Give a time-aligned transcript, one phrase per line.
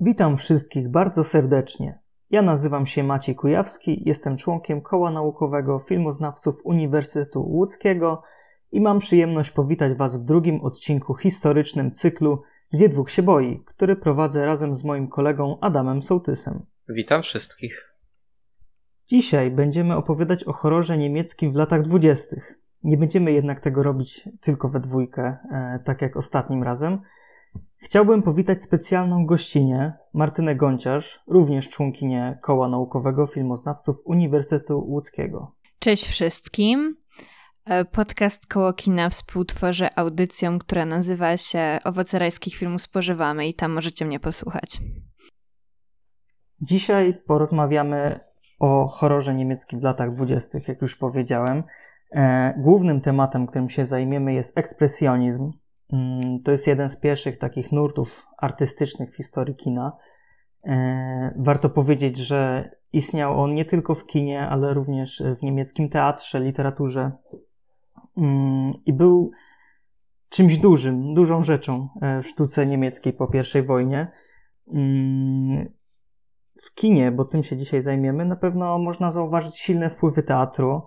[0.00, 1.98] Witam wszystkich bardzo serdecznie.
[2.30, 8.22] Ja nazywam się Maciej Kujawski, jestem członkiem Koła Naukowego Filmoznawców Uniwersytetu Łódzkiego
[8.72, 12.42] i mam przyjemność powitać Was w drugim odcinku historycznym cyklu
[12.72, 16.66] Gdzie dwóch się boi, który prowadzę razem z moim kolegą Adamem Sołtysem.
[16.88, 17.94] Witam wszystkich.
[19.06, 22.54] Dzisiaj będziemy opowiadać o horrorze niemieckim w latach dwudziestych.
[22.82, 27.00] Nie będziemy jednak tego robić tylko we dwójkę, e, tak jak ostatnim razem.
[27.76, 35.52] Chciałbym powitać specjalną gościnę, Martynę Gonciarz, również członkinię Koła Naukowego Filmoznawców Uniwersytetu Łódzkiego.
[35.78, 36.96] Cześć wszystkim.
[37.64, 43.72] E, podcast Koło Kina współtworzę audycją, która nazywa się Owoce rajskich filmów spożywamy i tam
[43.72, 44.80] możecie mnie posłuchać.
[46.60, 48.20] Dzisiaj porozmawiamy
[48.58, 51.62] o horrorze niemieckim w latach dwudziestych, jak już powiedziałem.
[52.12, 55.52] E, głównym tematem, którym się zajmiemy jest ekspresjonizm.
[55.92, 59.96] Mm, to jest jeden z pierwszych takich nurtów artystycznych w historii kina.
[60.64, 66.40] E, warto powiedzieć, że istniał on nie tylko w kinie, ale również w niemieckim teatrze,
[66.40, 67.12] literaturze
[68.16, 69.30] mm, i był
[70.28, 74.08] czymś dużym, dużą rzeczą e, w sztuce niemieckiej po I wojnie.
[74.74, 75.72] Mm,
[76.62, 80.82] w kinie, bo tym się dzisiaj zajmiemy, na pewno można zauważyć silne wpływy teatru,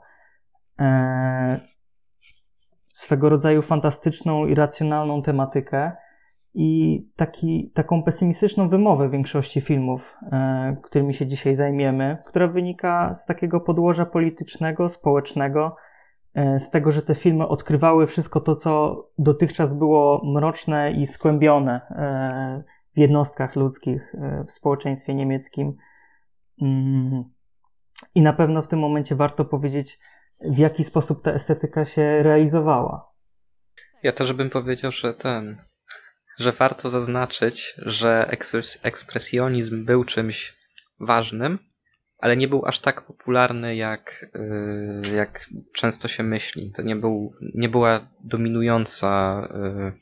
[0.79, 1.59] e,
[2.93, 5.91] swego rodzaju fantastyczną i racjonalną tematykę
[6.53, 13.25] i taki, taką pesymistyczną wymowę większości filmów, e, którymi się dzisiaj zajmiemy, która wynika z
[13.25, 15.75] takiego podłoża politycznego, społecznego,
[16.33, 21.81] e, z tego, że te filmy odkrywały wszystko to, co dotychczas było mroczne i skłębione
[21.89, 22.63] e,
[22.95, 24.15] w jednostkach ludzkich,
[24.47, 25.73] w społeczeństwie niemieckim.
[26.61, 27.23] Mm.
[28.15, 29.99] I na pewno w tym momencie warto powiedzieć,
[30.45, 33.11] w jaki sposób ta estetyka się realizowała.
[34.03, 35.57] Ja też bym powiedział, że ten,
[36.39, 38.27] że warto zaznaczyć, że
[38.83, 40.55] ekspresjonizm był czymś
[40.99, 41.59] ważnym,
[42.17, 44.31] ale nie był aż tak popularny, jak,
[45.05, 46.71] y, jak często się myśli.
[46.71, 49.41] To nie, był, nie była dominująca
[49.95, 49.99] y,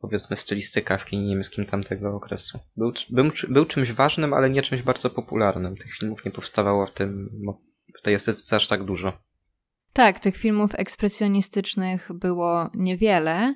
[0.00, 2.58] powiedzmy stylistyka w kinie niemieckim tamtego okresu.
[2.76, 5.76] Był, był, był czymś ważnym, ale nie czymś bardzo popularnym.
[5.76, 7.30] Tych filmów nie powstawało w, tym,
[7.98, 9.27] w tej estetyce aż tak dużo.
[9.92, 13.54] Tak, tych filmów ekspresjonistycznych było niewiele.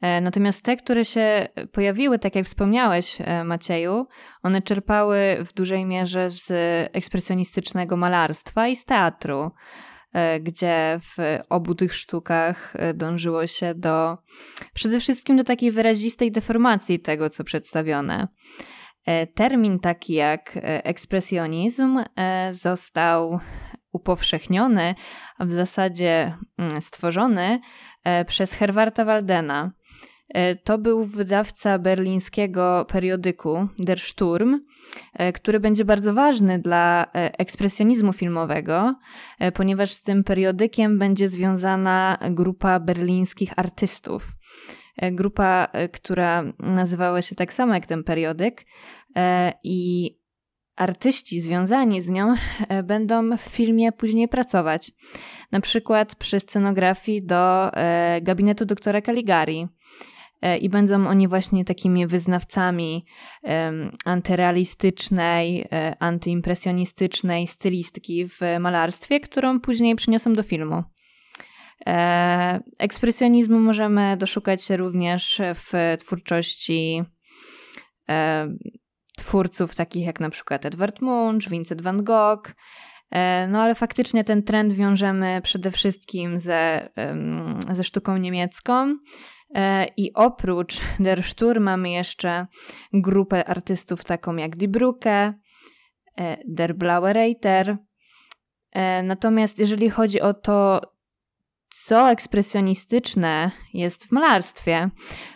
[0.00, 4.06] E, natomiast te, które się pojawiły, tak jak wspomniałeś, e, Macieju,
[4.42, 6.46] one czerpały w dużej mierze z
[6.92, 9.50] ekspresjonistycznego malarstwa i z teatru.
[10.12, 14.18] E, gdzie w obu tych sztukach dążyło się do
[14.74, 18.28] przede wszystkim do takiej wyrazistej deformacji tego, co przedstawione.
[19.34, 22.04] Termin taki jak ekspresjonizm
[22.50, 23.40] został
[23.92, 24.94] upowszechniony,
[25.38, 27.60] a w zasadzie mm, stworzony
[28.26, 29.72] przez Herwarta Waldena.
[30.28, 34.60] E, to był wydawca berlińskiego periodyku Der Sturm,
[35.14, 38.94] e, który będzie bardzo ważny dla e, ekspresjonizmu filmowego,
[39.54, 44.32] ponieważ z tym periodykiem będzie związana grupa berlińskich artystów.
[45.12, 48.66] Grupa, która nazywała się tak samo jak ten periodyk
[49.64, 50.10] i
[50.78, 52.34] artyści związani z nią
[52.84, 54.92] będą w filmie później pracować.
[55.52, 57.70] Na przykład przy scenografii do
[58.22, 59.68] gabinetu doktora Caligari
[60.42, 63.04] E, i będą oni właśnie takimi wyznawcami
[64.04, 70.82] antyrealistycznej, e, antyimpresjonistycznej stylistyki w malarstwie, którą później przyniosą do filmu.
[71.86, 77.02] E, ekspresjonizmu możemy doszukać się również w twórczości
[79.18, 82.54] twórców takich jak na przykład Edward Munch, Vincent van Gogh,
[83.48, 86.88] no ale faktycznie ten trend wiążemy przede wszystkim ze,
[87.72, 88.94] ze sztuką niemiecką.
[89.54, 92.46] E, I oprócz Der Stur mamy jeszcze
[92.92, 95.32] grupę artystów taką jak Die Brücke,
[96.18, 97.76] e, Der Blaue Reiter.
[98.72, 100.80] E, natomiast jeżeli chodzi o to,
[101.84, 104.90] co ekspresjonistyczne jest w malarstwie,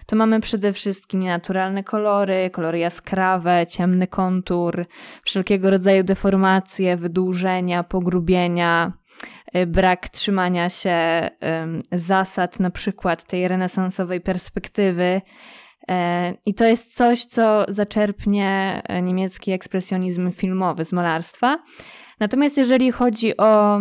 [0.06, 4.86] to mamy przede wszystkim naturalne kolory, kolory jaskrawe, ciemny kontur,
[5.24, 8.92] wszelkiego rodzaju deformacje, wydłużenia, pogrubienia,
[9.56, 11.30] Y, brak trzymania się
[11.92, 15.20] zasad, na przykład tej renesansowej perspektywy.
[15.88, 21.58] E, I to jest coś, co zaczerpnie e, niemiecki ekspresjonizm filmowy z malarstwa.
[22.20, 23.80] Natomiast jeżeli chodzi o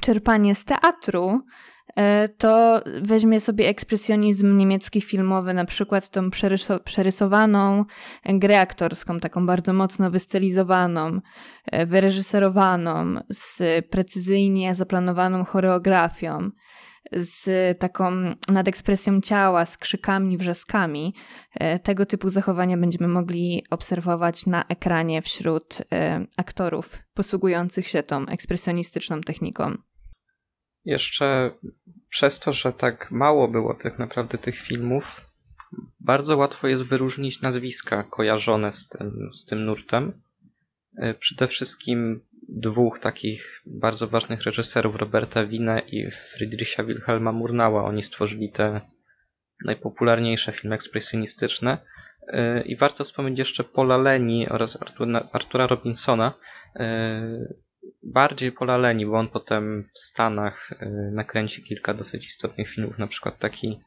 [0.00, 1.42] czerpanie z teatru,
[1.96, 6.30] E, to weźmie sobie ekspresjonizm niemiecki filmowy, na przykład tą
[6.84, 7.84] przerysowaną
[8.26, 11.20] grę aktorską, taką bardzo mocno wystylizowaną,
[11.66, 16.50] e, wyreżyserowaną, z precyzyjnie zaplanowaną choreografią.
[17.12, 21.14] Z taką nadekspresją ciała, z krzykami, wrzaskami.
[21.54, 28.26] E, tego typu zachowania będziemy mogli obserwować na ekranie wśród e, aktorów posługujących się tą
[28.26, 29.78] ekspresjonistyczną techniką.
[30.84, 31.50] Jeszcze
[32.08, 35.20] przez to, że tak mało było tak naprawdę tych filmów,
[36.00, 40.22] bardzo łatwo jest wyróżnić nazwiska kojarzone z tym, z tym nurtem.
[40.96, 47.84] E, przede wszystkim dwóch takich bardzo ważnych reżyserów, Roberta Wina i Friedricha Wilhelma Murnała.
[47.84, 48.80] Oni stworzyli te
[49.64, 51.78] najpopularniejsze filmy ekspresjonistyczne.
[52.28, 54.78] E, I warto wspomnieć jeszcze Paula Leni oraz
[55.32, 56.34] Artura Robinsona.
[56.76, 57.46] E,
[58.02, 60.70] bardziej Paula Leni, bo on potem w Stanach
[61.12, 63.80] nakręci kilka dosyć istotnych filmów, na przykład taki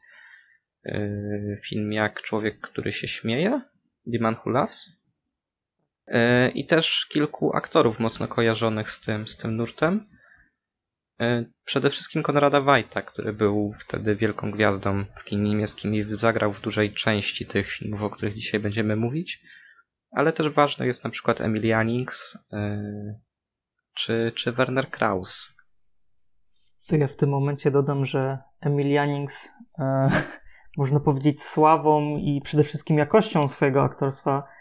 [1.68, 3.60] film jak Człowiek, który się śmieje,
[4.12, 5.05] The Man Who Loves.
[6.06, 10.06] E, I też kilku aktorów mocno kojarzonych z tym, z tym nurtem.
[11.20, 16.52] E, przede wszystkim Konrada Wajta, który był wtedy wielką gwiazdą w kinie niemieckim i zagrał
[16.52, 19.42] w dużej części tych filmów, o których dzisiaj będziemy mówić.
[20.10, 22.80] Ale też ważny jest na przykład Emily Jannings e,
[23.94, 25.56] czy, czy Werner Kraus.
[26.88, 29.48] To ja w tym momencie dodam, że Emily Jannings
[29.78, 30.10] e,
[30.78, 34.55] można powiedzieć, sławą i przede wszystkim jakością swojego aktorstwa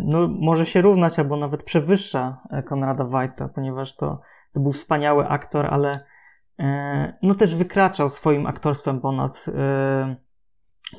[0.00, 4.20] no, może się równać albo nawet przewyższa e, Konrada Wajta, ponieważ to,
[4.52, 6.04] to był wspaniały aktor, ale
[6.58, 9.46] e, no też wykraczał swoim aktorstwem ponad,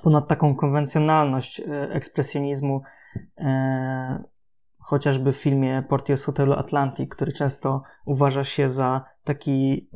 [0.03, 2.81] ponad taką konwencjonalność ekspresjonizmu,
[4.79, 9.89] chociażby w filmie Portier z hotelu Atlantic, który często uważa się za taki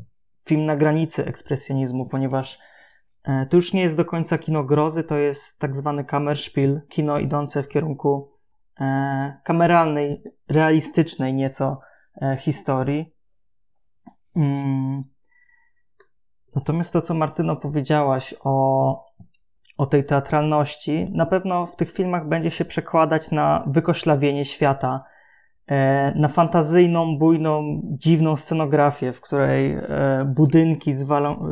[0.45, 2.78] film na granicy ekspresjonizmu, ponieważ E,
[3.23, 7.63] to już nie jest do końca kino grozy, to jest tak zwany Kammerspiel, kino idące
[7.63, 8.31] w kierunku
[8.79, 11.79] e, kameralnej, realistycznej nieco
[12.21, 13.13] e, historii.
[14.35, 15.03] Mm.
[16.55, 19.05] Natomiast to, co Martyno powiedziałaś o,
[19.77, 25.03] o tej teatralności, na pewno w tych filmach będzie się przekładać na wykoślawienie świata,
[26.15, 29.77] na fantazyjną, bujną, dziwną scenografię, w której
[30.25, 31.49] budynki zwalą,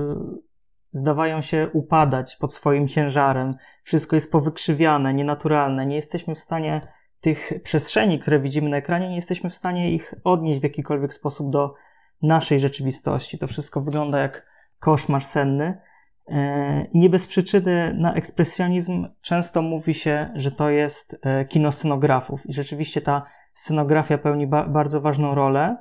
[0.98, 3.56] zdawają się upadać pod swoim ciężarem.
[3.84, 5.86] Wszystko jest powykrzywiane, nienaturalne.
[5.86, 6.88] Nie jesteśmy w stanie
[7.22, 11.52] tych przestrzeni, które widzimy na ekranie, nie jesteśmy w stanie ich odnieść w jakikolwiek sposób
[11.52, 11.74] do
[12.22, 13.38] naszej rzeczywistości.
[13.38, 14.46] To wszystko wygląda jak
[14.80, 15.82] koszmar senny.
[16.30, 22.46] E, nie bez przyczyny na ekspresjonizm często mówi się, że to jest e, kino scenografów.
[22.46, 25.78] I rzeczywiście ta scenografia pełni ba bardzo ważną rolę.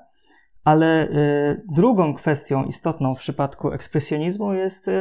[0.67, 4.93] Ale y, drugą kwestią istotną w przypadku ekspresjonizmu jest y,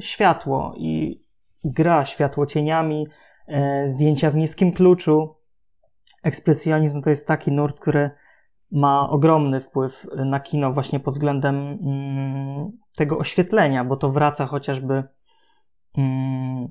[0.00, 1.22] światło i
[1.64, 3.06] gra światłocieniami,
[3.48, 5.36] y, zdjęcia w niskim kluczu.
[6.22, 8.10] Ekspresjonizm to jest taki nurt, który
[8.70, 15.04] ma ogromny wpływ na kino właśnie pod względem mm, tego oświetlenia, bo to wraca chociażby
[15.98, 16.68] mm,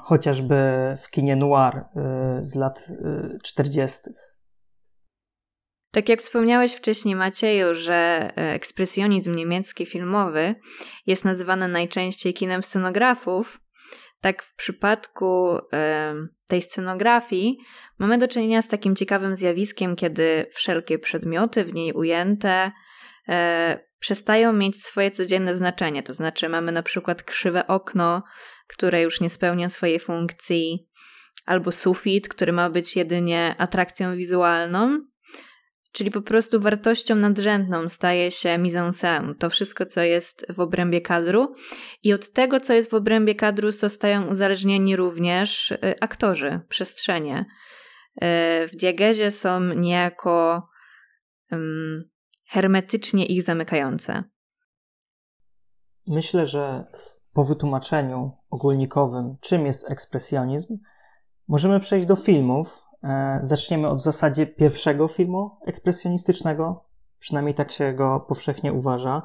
[0.00, 0.56] chociażby
[1.02, 1.84] w kinie noir
[2.42, 2.88] z lat
[3.42, 4.00] 40.
[5.96, 10.54] Tak jak wspomniałeś wcześniej, Macieju, że e, ekspresjonizm niemiecki filmowy
[11.06, 13.60] jest nazywany najczęściej kinem scenografów,
[14.20, 16.14] tak w przypadku e,
[16.46, 17.58] tej scenografii
[17.98, 22.72] mamy do czynienia z takim ciekawym zjawiskiem, kiedy wszelkie przedmioty w niej ujęte
[23.28, 26.02] e, przestają mieć swoje codzienne znaczenie.
[26.02, 28.22] To znaczy, mamy na przykład krzywe okno,
[28.66, 30.88] które już nie spełnia swojej funkcji,
[31.46, 35.00] albo sufit, który ma być jedynie atrakcją wizualną,
[35.96, 40.60] Czyli po prostu wartością nadrzędną staje się mise en scène, to wszystko, co jest w
[40.60, 41.54] obrębie kadru.
[42.02, 47.38] I od tego, co jest w obrębie kadru, zostają uzależnieni również y, aktorzy, przestrzenie.
[47.40, 50.68] Y, w diagezie są niejako
[52.46, 54.24] hermetycznie ich zamykające.
[56.06, 56.84] Myślę, że
[57.32, 60.78] po wytłumaczeniu ogólnikowym, czym jest ekspresjonizm,
[61.48, 62.85] możemy przejść do filmów,
[63.42, 66.84] zaczniemy od w zasadzie pierwszego filmu ekspresjonistycznego,
[67.18, 69.22] przynajmniej tak się go powszechnie uważa.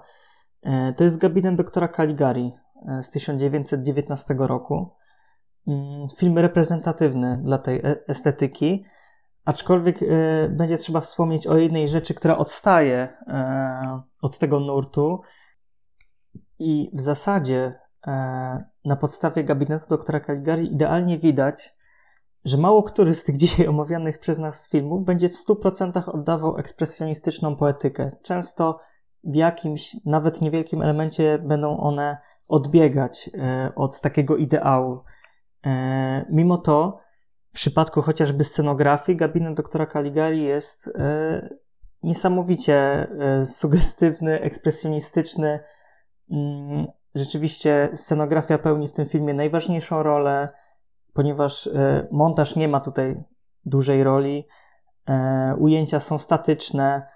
[0.63, 2.54] E, to jest gabinet doktora Caligari
[2.88, 4.96] e, z 1919 roku.
[5.68, 8.86] Mm, film reprezentatywny dla tej estetyki,
[9.46, 10.00] aczkolwiek
[10.50, 13.18] będzie trzeba wspomnieć o jednej rzeczy, która odstaje
[14.22, 15.22] od tego nurtu
[16.60, 17.80] i w zasadzie
[18.86, 21.75] na podstawie gabinetu doktora Caligari idealnie widać,
[22.45, 27.55] że mało który z tych dzisiaj omawianych przez nas filmów będzie w 100% oddawał ekspresjonistyczną
[27.55, 28.12] poetykę.
[28.24, 28.79] Często
[29.24, 32.17] w jakimś, nawet niewielkim elemencie będą one
[32.48, 35.03] odbiegać e, od takiego ideału.
[35.65, 37.00] E, mimo to,
[37.50, 41.50] w przypadku chociażby scenografii, gabinet doktora Caligari jest e,
[42.03, 43.07] niesamowicie
[43.45, 45.60] sugestywny, ekspresjonistyczny.
[46.31, 50.50] Mm, rzeczywiście scenografia pełni w tym filmie najważniejszą rolę,
[51.13, 53.24] ponieważ e, montaż nie ma tutaj
[53.65, 54.48] dużej roli.
[55.10, 57.08] E, ujęcia są statyczne.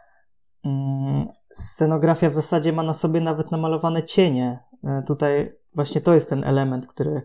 [0.65, 4.59] Mm, scenografia w zasadzie ma na sobie nawet namalowane cienie.
[4.83, 7.21] E, tutaj właśnie to jest ten element, który,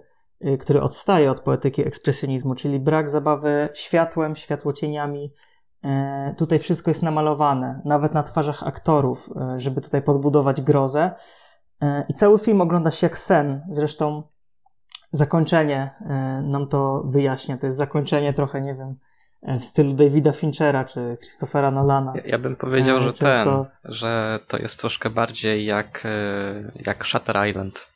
[0.60, 5.34] który odstaje od poetyki ekspresjonizmu, czyli brak zabawy światłem, światłocieniami.
[6.36, 11.10] Tutaj wszystko jest namalowane, nawet na twarzach aktorów, żeby tutaj podbudować grozę.
[12.08, 13.62] I cały film ogląda się jak sen.
[13.70, 14.22] Zresztą
[15.12, 17.58] zakończenie e, nam to wyjaśnia.
[17.58, 18.96] To jest zakończenie trochę, nie wiem,
[19.42, 22.12] e, w stylu Davida Finchera czy Christophera Nolana.
[22.16, 23.66] Ja, ja bym powiedział, e, że Często...
[23.82, 26.04] ten, że to jest troszkę bardziej jak,
[26.74, 27.90] jak Shutter Island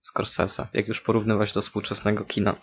[0.00, 2.54] Scorsese, jak już porównywać do współczesnego kina.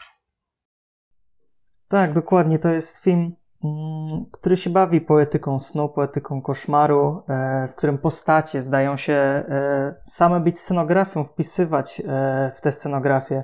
[1.87, 2.59] Tak, dokładnie.
[2.59, 7.23] To jest film, mm, który się bawi poetyką snu, poetyką koszmaru,
[7.69, 9.43] w którym postacie zdają się
[10.03, 12.01] same być scenografią, wpisywać
[12.55, 13.43] w tę scenografię.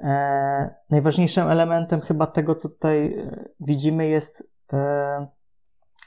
[0.00, 5.26] E, najważniejszym elementem chyba tego, co tutaj e, widzimy, jest e,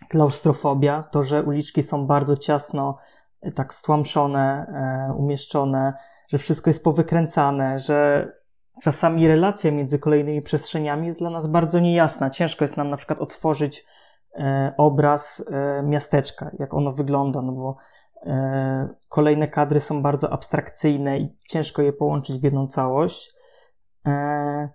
[0.09, 1.03] klaustrofobia.
[1.11, 2.97] To, że uliczki są bardzo ciasno,
[3.41, 4.65] e, tak stłamszone,
[5.09, 5.93] e, umieszczone,
[6.27, 8.31] że wszystko jest powykręcane, że
[8.81, 12.29] czasami relacja między kolejnymi przestrzeniami jest dla nas bardzo niejasna.
[12.29, 13.85] Ciężko jest nam na przykład otworzyć
[14.35, 15.45] e, obraz
[15.83, 17.77] miasteczka, jak ono wygląda, no bo
[19.09, 23.33] kolejne kadry są bardzo abstrakcyjne i ciężko je połączyć w jedną całość.
[24.07, 24.69] E,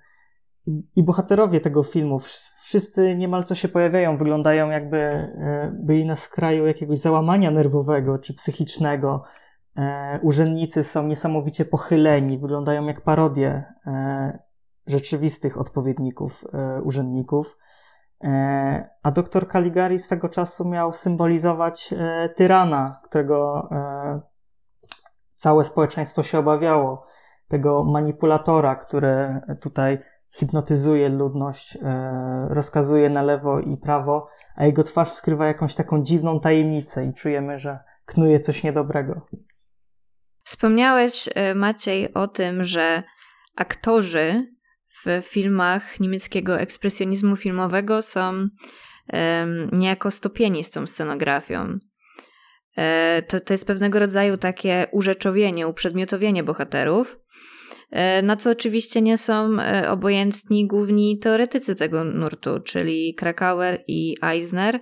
[0.96, 2.18] I bohaterowie tego filmu,
[2.64, 8.34] wszyscy niemal co się pojawiają, wyglądają jakby e, byli na skraju jakiegoś załamania nerwowego czy
[8.34, 9.24] psychicznego.
[9.76, 13.64] E, urzędnicy są niesamowicie pochyleni, wyglądają jak parodie
[14.86, 16.44] rzeczywistych odpowiedników
[16.82, 17.58] urzędników.
[19.02, 21.94] A doktor Caligari swego czasu miał symbolizować
[22.36, 23.68] tyrana, którego
[25.34, 27.06] całe społeczeństwo się obawiało
[27.48, 29.98] tego manipulatora, który tutaj
[30.30, 36.40] hipnotyzuje ludność, e, rozkazuje na lewo i prawo, a jego twarz skrywa jakąś taką dziwną
[36.40, 39.26] tajemnicę i czujemy, że knuje coś niedobrego.
[40.42, 43.02] Wspomniałeś, e, Maciej, o tym, że
[43.56, 44.46] aktorzy
[44.88, 48.48] w filmach niemieckiego ekspresjonizmu filmowego są
[49.72, 51.78] niejako stopieni z tą scenografią.
[52.78, 57.18] E, to, to jest pewnego rodzaju takie urzeczowienie, uprzedmiotowienie bohaterów.
[57.90, 64.16] E, na co oczywiście nie są e, obojętni główni teoretycy tego nurtu, czyli Krakauer i
[64.22, 64.80] Eisner,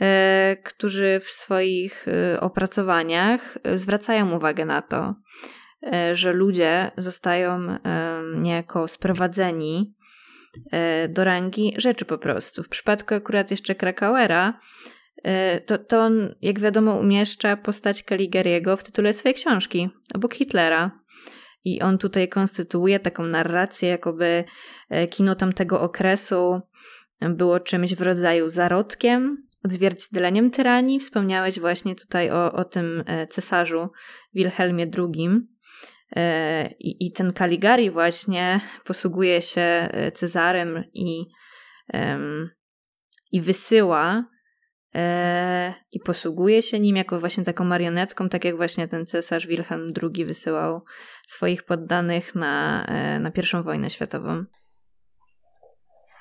[0.00, 2.06] e, którzy w swoich
[2.40, 5.14] opracowaniach zwracają uwagę na to,
[6.12, 7.78] że ludzie zostają
[8.36, 9.94] niejako sprowadzeni
[11.08, 12.62] do rangi rzeczy po prostu.
[12.62, 14.60] W przypadku akurat jeszcze Krakauera,
[15.66, 21.03] to, to on, jak wiadomo, umieszcza postać Kaligariego w tytule swojej książki, obok Hitlera.
[21.64, 24.44] I on tutaj konstytuuje taką narrację, jakoby
[24.90, 26.60] e, kino tamtego okresu
[27.20, 31.00] było czymś w rodzaju zarodkiem, odzwierciedleniem tyranii.
[31.00, 33.88] Wspomniałeś właśnie tutaj o, o tym e, cesarzu
[34.34, 35.30] Wilhelmie II.
[36.16, 41.26] E, I, I ten Kaligari właśnie posługuje się Cezarem i,
[43.32, 44.24] i wysyła
[45.92, 50.24] i posługuje się nim jako właśnie taką marionetką, tak jak właśnie ten cesarz Wilhelm II
[50.24, 50.82] wysyłał
[51.26, 54.44] swoich poddanych na, e, na I wojnę światową.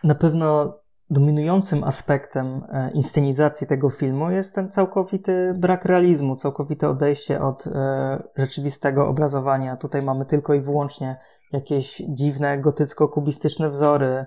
[0.04, 0.78] Na pewno
[1.10, 8.24] dominującym aspektem e, inscenizacji tego filmu jest ten całkowity brak realizmu, całkowite odejście od e,
[8.38, 9.78] rzeczywistego obrazowania.
[9.78, 11.16] Tutaj mamy tylko i wyłącznie
[11.52, 14.26] jakieś dziwne gotycko-kubistyczne wzory.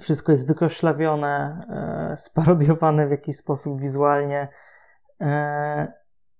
[0.00, 1.66] Wszystko jest wykoszlawione,
[2.16, 4.48] sparodiowane w jakiś sposób wizualnie.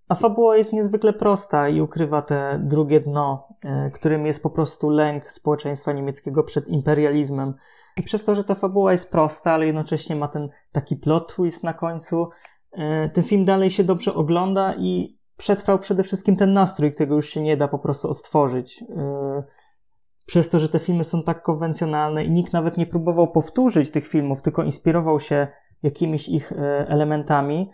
[0.09, 4.91] A fabuła jest niezwykle prosta i ukrywa te drugie dno, e, którym jest po prostu
[4.91, 7.55] lęk społeczeństwa niemieckiego przed imperializmem.
[7.97, 11.65] I przez to, że ta fabuła jest prosta, ale jednocześnie ma ten taki plot twist
[11.65, 12.29] na końcu,
[12.73, 17.29] e, ten film dalej się dobrze ogląda i przetrwał przede wszystkim ten nastrój, którego już
[17.29, 18.85] się nie da po prostu odtworzyć.
[20.29, 23.91] E, przez to, że te filmy są tak konwencjonalne i nikt nawet nie próbował powtórzyć
[23.91, 25.47] tych filmów, tylko inspirował się
[25.83, 26.53] jakimiś ich
[26.87, 27.71] elementami,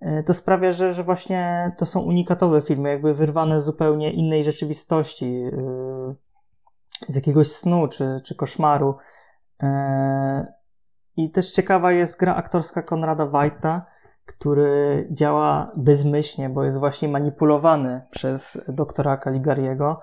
[0.00, 4.44] E, to sprawia, że, że właśnie to są unikatowe filmy, jakby wyrwane z zupełnie innej
[4.44, 6.14] rzeczywistości, e,
[7.08, 8.96] z jakiegoś snu czy, czy koszmaru.
[9.62, 10.52] E,
[11.16, 13.86] I też ciekawa jest gra aktorska Konrada Wajta,
[14.26, 20.00] który działa bezmyślnie, bo jest właśnie manipulowany przez doktora Caligariego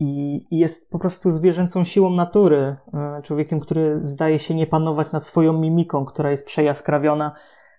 [0.00, 2.76] i jest po prostu zwierzęcą siłą natury,
[3.22, 7.34] człowiekiem, który zdaje się nie panować nad swoją mimiką, która jest przejaskrawiona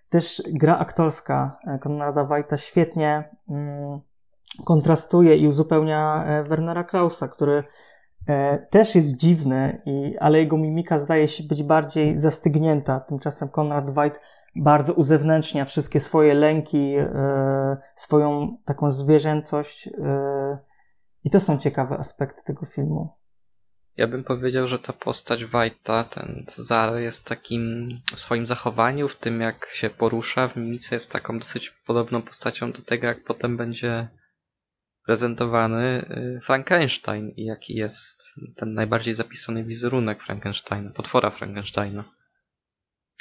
[0.10, 4.00] też gra aktorska e, Konrada Wajta świetnie mm,
[4.66, 7.64] kontrastuje i uzupełnia e, Wernera Krausa, który
[8.28, 13.00] e, też jest dziwny, i, ale jego mimika zdaje się być bardziej zastygnięta.
[13.00, 14.20] Tymczasem Konrad White
[14.56, 19.90] bardzo uzewnętrznia wszystkie swoje lęki, e, swoją taką zwierzęcość.
[21.24, 23.20] I to są ciekawe aspekty tego filmu.
[23.98, 29.18] Ja bym powiedział, że ta postać White'a, ten Cezary jest takim w swoim zachowaniu, w
[29.18, 33.58] tym jak się porusza w mimice jest taką dosyć podobną postacią do tego, jak potem
[33.58, 34.08] będzie
[35.06, 36.06] prezentowany
[36.38, 38.24] y, Frankenstein i jaki jest
[38.56, 42.04] ten najbardziej zapisany wizerunek Frankensteina, potwora Frankensteina.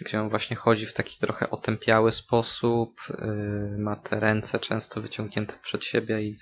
[0.04, 5.54] Gdzie on właśnie chodzi w taki trochę otępiały sposób, y, ma te ręce często wyciągnięte
[5.62, 6.36] przed siebie i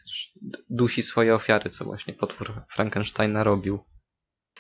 [0.70, 3.78] dusi swoje ofiary, co właśnie potwór Frankensteina robił.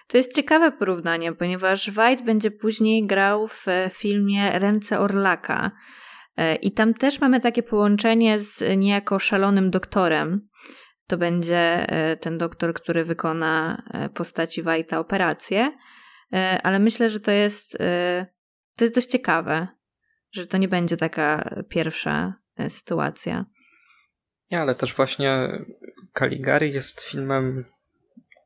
[0.08, 5.70] To jest ciekawe porównanie, ponieważ White będzie później grał w filmie Ręce Orlaka.
[6.36, 10.48] E, I tam też mamy takie połączenie z niejako szalonym doktorem.
[11.06, 13.82] To będzie e, ten doktor, który wykona
[14.14, 15.72] postaci White'a operację.
[16.62, 17.78] Ale myślę, że to jest,
[18.76, 19.68] to jest dość ciekawe,
[20.32, 22.34] że to nie będzie taka pierwsza
[22.68, 23.44] sytuacja.
[24.50, 25.48] Nie, ale też właśnie
[26.18, 27.64] Caligari jest filmem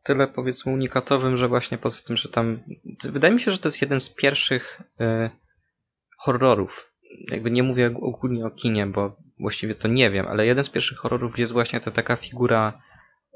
[0.02, 2.60] tyle powiedzmy unikatowym, że właśnie poza tym, że tam.
[3.04, 5.30] Wydaje mi się, że to jest jeden z pierwszych y,
[6.18, 6.92] horrorów.
[7.30, 10.98] Jakby nie mówię ogólnie o kinie, bo właściwie to nie wiem, ale jeden z pierwszych
[10.98, 12.82] horrorów jest właśnie ta taka figura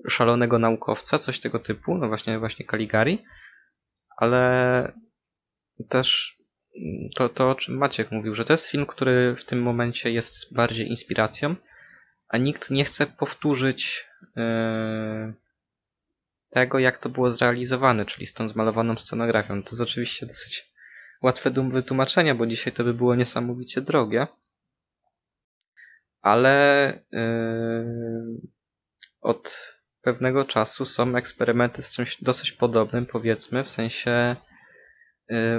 [0.09, 3.25] szalonego naukowca, coś tego typu, no właśnie, właśnie Caligari,
[4.17, 4.93] ale
[5.89, 6.39] też
[7.15, 10.55] to, to o czym Maciek mówił, że to jest film, który w tym momencie jest
[10.55, 11.55] bardziej inspiracją,
[12.29, 15.35] a nikt nie chce powtórzyć yy,
[16.51, 19.63] tego, jak to było zrealizowane, czyli z tą zmalowaną scenografią.
[19.63, 20.73] To jest oczywiście dosyć
[21.23, 24.27] łatwe do wytłumaczenia, bo dzisiaj to by było niesamowicie drogie.
[26.21, 28.41] Ale yy,
[29.21, 34.37] od pewnego czasu są eksperymenty z czymś dosyć podobnym, powiedzmy, w sensie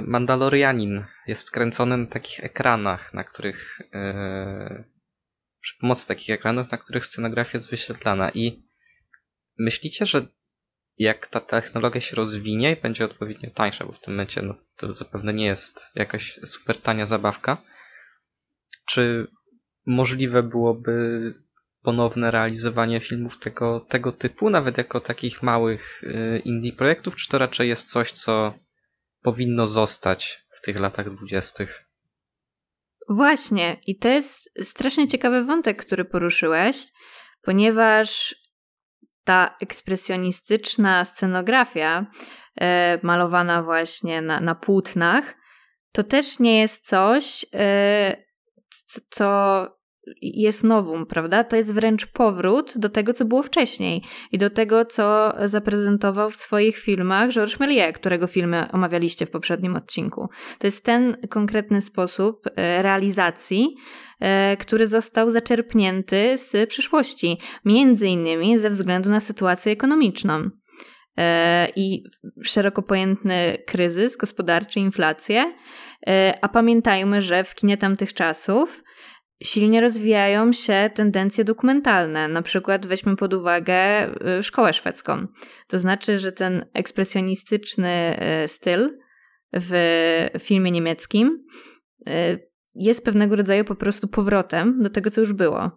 [0.02, 4.84] Mandalorianin jest kręcony na takich ekranach, na których yy,
[5.60, 8.30] przy pomocy takich ekranów, na których scenografia jest wyświetlana.
[8.30, 8.62] I
[9.58, 10.26] myślicie, że
[10.98, 14.94] jak ta technologia się rozwinie i będzie odpowiednio tańsza, bo w tym momencie no, to
[14.94, 17.62] zapewne nie jest jakaś super tania zabawka,
[18.86, 19.26] czy
[19.86, 21.34] możliwe byłoby
[21.82, 27.38] ponowne realizowanie filmów tego, tego typu, nawet jako takich małych y, indie projektów, czy to
[27.38, 28.54] raczej jest coś, co
[29.26, 31.84] powinno zostać w tych latach dwudziestych?
[33.08, 36.92] Właśnie, i to jest strasznie ciekawy wątek, który poruszyłeś,
[37.42, 38.36] ponieważ
[39.24, 42.06] ta ekspresjonistyczna scenografia,
[42.60, 45.34] e, malowana właśnie na, na płótnach,
[45.92, 48.16] to też nie jest coś, e,
[49.10, 49.66] co
[50.22, 51.44] jest nowum, prawda?
[51.44, 56.36] To jest wręcz powrót do tego, co było wcześniej i do tego, co zaprezentował w
[56.36, 60.28] swoich filmach Georges Méliès, którego filmy omawialiście w poprzednim odcinku.
[60.58, 63.76] To jest ten konkretny sposób e, realizacji,
[64.20, 70.50] e, który został zaczerpnięty z przyszłości, między innymi ze względu na sytuację ekonomiczną
[71.16, 72.02] e, i
[72.42, 75.54] szeroko pojętny kryzys gospodarczy, inflację.
[76.40, 78.82] A pamiętajmy, że w kinie tamtych czasów
[79.42, 82.28] silnie rozwijają się tendencje dokumentalne.
[82.28, 85.26] Na przykład weźmy pod uwagę y, szkołę szwedzką.
[85.68, 88.98] To znaczy, że ten ekspresjonistyczny y, styl
[89.52, 89.72] w
[90.38, 91.44] filmie niemieckim
[92.08, 95.70] y, jest pewnego rodzaju po prostu powrotem do tego, co już było.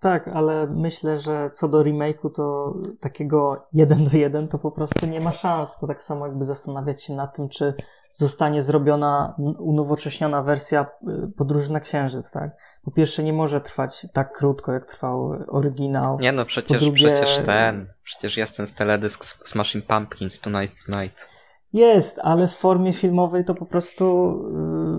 [0.00, 5.06] Tak, ale myślę, że co do remake'u, to takiego jeden do jeden to po prostu
[5.06, 5.78] nie ma szans.
[5.78, 7.74] To tak samo jakby zastanawiać się nad tym, czy
[8.18, 12.50] zostanie zrobiona unowocześniona wersja y, podróży na Księżyc, tak?
[12.82, 16.18] Po pierwsze nie może trwać tak krótko, jak trwał oryginał.
[16.18, 17.06] Nie no, przecież, drugie...
[17.06, 21.28] przecież ten, przecież jest ten teledysk Smashing Pumpkins Tonight Tonight.
[21.72, 24.04] Jest, ale w formie filmowej to po prostu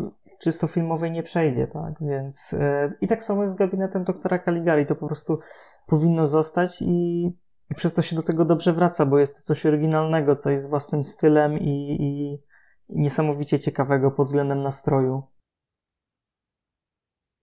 [0.03, 1.93] yy, czysto filmowej nie przejdzie, tak?
[2.01, 2.59] Więc yy,
[3.01, 5.39] i tak samo jest z gabinetem doktora Caligari, to po prostu
[5.87, 7.25] powinno zostać i,
[7.71, 10.67] i przez to się do tego dobrze wraca, bo jest to coś oryginalnego, coś z
[10.67, 12.48] własnym stylem i, i
[12.89, 15.23] niesamowicie ciekawego pod względem nastroju.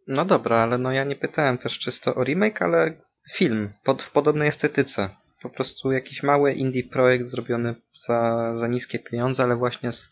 [0.07, 2.95] No dobra, ale no ja nie pytałem też czysto o remake, ale
[3.33, 5.09] film pod, w podobnej estetyce.
[5.43, 7.75] Po prostu jakiś mały indie projekt zrobiony
[8.07, 10.11] za, za niskie pieniądze, ale właśnie z,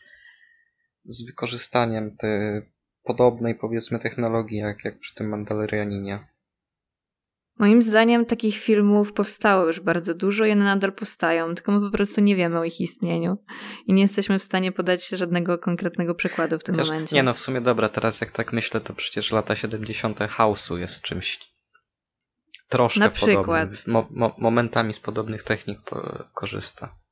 [1.05, 2.63] z wykorzystaniem tej
[3.05, 6.34] podobnej powiedzmy technologii jak, jak przy tym Mandalorianinie.
[7.59, 11.97] Moim zdaniem takich filmów powstało już bardzo dużo i one nadal powstają, tylko my po
[11.97, 13.39] prostu nie wiemy o ich istnieniu
[13.87, 17.17] i nie jesteśmy w stanie podać żadnego konkretnego przykładu w tym Chociaż, momencie.
[17.17, 20.19] Nie no, w sumie dobra, teraz jak tak myślę, to przecież lata 70.
[20.19, 21.41] House'u jest czymś
[22.69, 23.87] troszkę Na przykład.
[23.87, 27.04] Mo, mo, momentami z podobnych technik po, korzysta.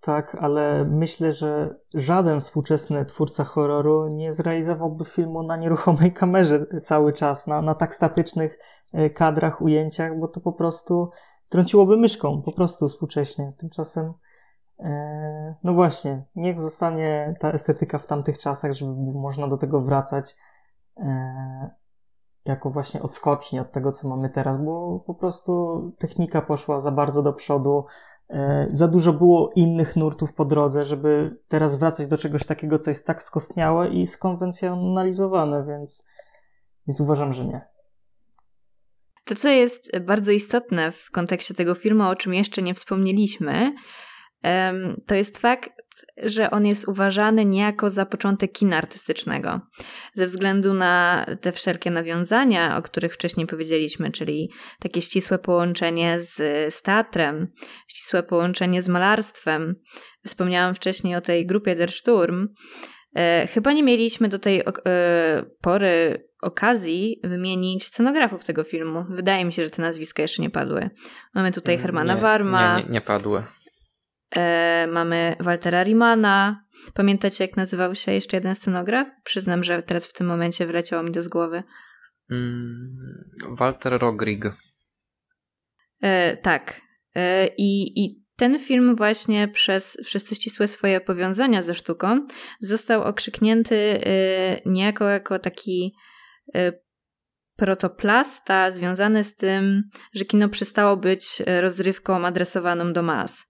[0.00, 7.12] Tak, ale myślę, że żaden współczesny twórca horroru nie zrealizowałby filmu na nieruchomej kamerze cały
[7.12, 8.58] czas, na, na tak statycznych
[8.92, 11.10] e, kadrach, ujęciach, bo to po prostu
[11.48, 13.52] trąciłoby myszką, po prostu współcześnie.
[13.58, 14.12] Tymczasem,
[14.80, 20.36] e, no właśnie, niech zostanie ta estetyka w tamtych czasach, żeby można do tego wracać
[20.96, 21.70] e,
[22.44, 27.22] jako właśnie odskoczni od tego, co mamy teraz, bo po prostu technika poszła za bardzo
[27.22, 27.84] do przodu,
[28.70, 33.06] za dużo było innych nurtów po drodze, żeby teraz wracać do czegoś takiego, co jest
[33.06, 36.04] tak skostniałe i skonwencjonalizowane, więc,
[36.86, 37.60] więc uważam, że nie.
[39.24, 43.74] To, co jest bardzo istotne w kontekście tego filmu, o czym jeszcze nie wspomnieliśmy,
[45.06, 45.77] to jest fakt,
[46.22, 49.60] że on jest uważany niejako za początek kina artystycznego.
[50.12, 56.34] Ze względu na te wszelkie nawiązania, o których wcześniej powiedzieliśmy, czyli takie ścisłe połączenie z,
[56.74, 57.48] z teatrem,
[57.88, 59.74] ścisłe połączenie z malarstwem.
[60.26, 62.48] Wspomniałam wcześniej o tej grupie Der Sturm.
[63.14, 64.64] E, chyba nie mieliśmy do tej e,
[65.60, 69.04] pory okazji wymienić scenografów tego filmu.
[69.10, 70.90] Wydaje mi się, że te nazwiska jeszcze nie padły.
[71.34, 72.76] Mamy tutaj Hermana nie, Warma.
[72.76, 73.42] Nie, nie, nie padły.
[74.36, 76.64] E, mamy Waltera Rimana.
[76.94, 79.08] Pamiętacie, jak nazywał się jeszcze jeden scenograf?
[79.24, 81.62] Przyznam, że teraz w tym momencie wleciało mi do z głowy.
[82.30, 82.96] Mm,
[83.58, 84.44] Walter Rogrig.
[86.02, 86.80] E, tak.
[87.14, 92.26] E, i, I ten film właśnie przez, przez te ścisłe swoje powiązania ze sztuką
[92.60, 95.94] został okrzyknięty e, niejako jako taki
[96.54, 96.72] e,
[97.56, 99.82] protoplasta związany z tym,
[100.14, 103.47] że kino przestało być rozrywką adresowaną do mas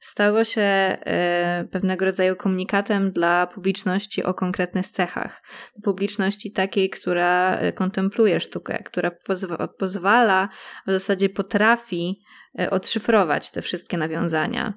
[0.00, 5.42] stało się e, pewnego rodzaju komunikatem dla publiczności o konkretnych cechach.
[5.84, 10.48] Publiczności takiej, która e, kontempluje sztukę, która pozwa pozwala,
[10.86, 12.22] w zasadzie potrafi
[12.58, 14.74] e, odszyfrować te wszystkie nawiązania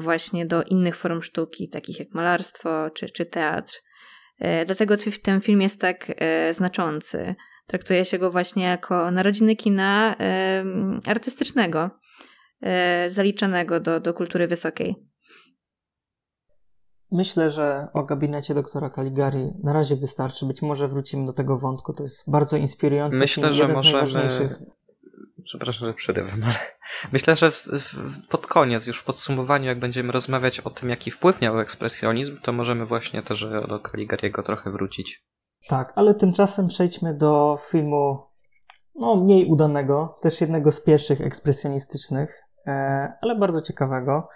[0.00, 3.72] właśnie do innych form sztuki, takich jak malarstwo czy, czy teatr.
[4.66, 6.12] Dlatego ten film jest tak
[6.52, 7.34] znaczący.
[7.66, 10.16] Traktuje się go właśnie jako narodziny kina
[11.06, 11.90] artystycznego
[13.08, 14.96] zaliczonego do, do kultury wysokiej.
[17.12, 20.46] Myślę, że o gabinecie doktora Caligari na razie wystarczy.
[20.46, 21.92] Być może wrócimy do tego wątku.
[21.92, 23.18] To jest bardzo inspirujący.
[23.18, 24.56] Myślę, że możemy.
[25.44, 26.54] Przepraszam, że przerywam, ale
[27.12, 31.10] myślę, że w, w, pod koniec, już w podsumowaniu, jak będziemy rozmawiać o tym, jaki
[31.10, 35.24] wpływ miał ekspresjonizm, to możemy właśnie też do Caligariego trochę wrócić.
[35.68, 38.26] Tak, ale tymczasem przejdźmy do filmu
[38.94, 42.51] no, mniej udanego, też jednego z pierwszych ekspresjonistycznych, E,
[43.20, 44.28] ale bardzo ciekawego.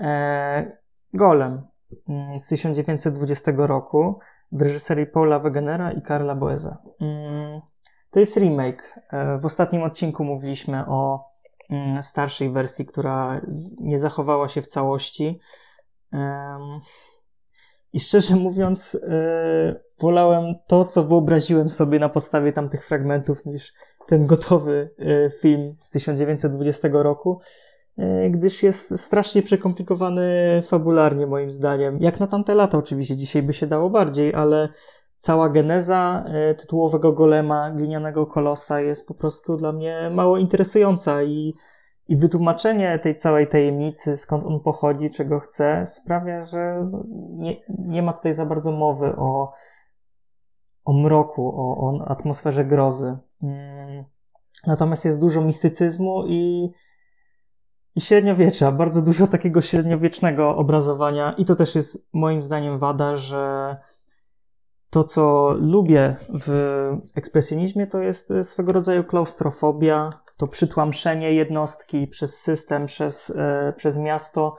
[0.00, 0.80] E,
[1.14, 1.62] Golem
[2.08, 4.18] mm, z 1920 roku
[4.52, 6.78] w reżyserii Paula Wegenera i Karla Boeza.
[7.00, 7.60] Mm,
[8.10, 9.00] to jest remake.
[9.12, 11.24] E, w ostatnim odcinku mówiliśmy o
[11.70, 13.40] mm, starszej wersji, która
[13.80, 15.40] nie zachowała się w całości.
[17.92, 19.00] I szczerze mówiąc,
[20.00, 23.72] wolałem to, co wyobraziłem sobie na podstawie tamtych fragmentów, niż
[24.06, 24.90] ten gotowy
[25.40, 27.40] film z 1920 roku.
[28.00, 30.22] E, gdyż jest strasznie przekomplikowany
[30.68, 31.98] fabularnie moim zdaniem.
[32.00, 34.68] Jak na tamte lata oczywiście, dzisiaj by się dało bardziej, ale
[35.18, 41.54] cała geneza e, tytułowego golema, glinianego kolosa jest po prostu dla mnie mało interesująca i,
[42.08, 46.90] i wytłumaczenie tej całej tajemnicy, skąd on pochodzi, czego chce, sprawia, że
[47.30, 49.52] nie, nie ma tutaj za bardzo mowy o,
[50.84, 53.18] o mroku, o, o atmosferze grozy.
[53.42, 54.04] Mm.
[54.66, 56.70] Natomiast jest dużo mistycyzmu i
[57.96, 63.76] i średniowiecza, bardzo dużo takiego średniowiecznego obrazowania, i to też jest moim zdaniem wada, że
[64.90, 66.50] to, co lubię w
[67.14, 74.56] ekspresjonizmie, to jest swego rodzaju klaustrofobia, to przytłamszenie jednostki przez system, przez, e, przez miasto.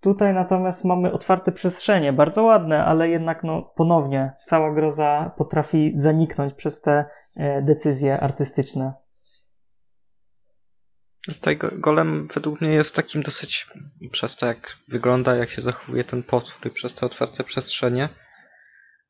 [0.00, 6.54] Tutaj natomiast mamy otwarte przestrzenie, bardzo ładne, ale jednak no, ponownie cała groza potrafi zaniknąć
[6.54, 7.04] przez te
[7.36, 8.94] e, decyzje artystyczne.
[11.26, 13.66] Tutaj golem według mnie jest takim dosyć,
[14.12, 18.08] przez to jak wygląda, jak się zachowuje ten potwór i przez te otwarte przestrzenie,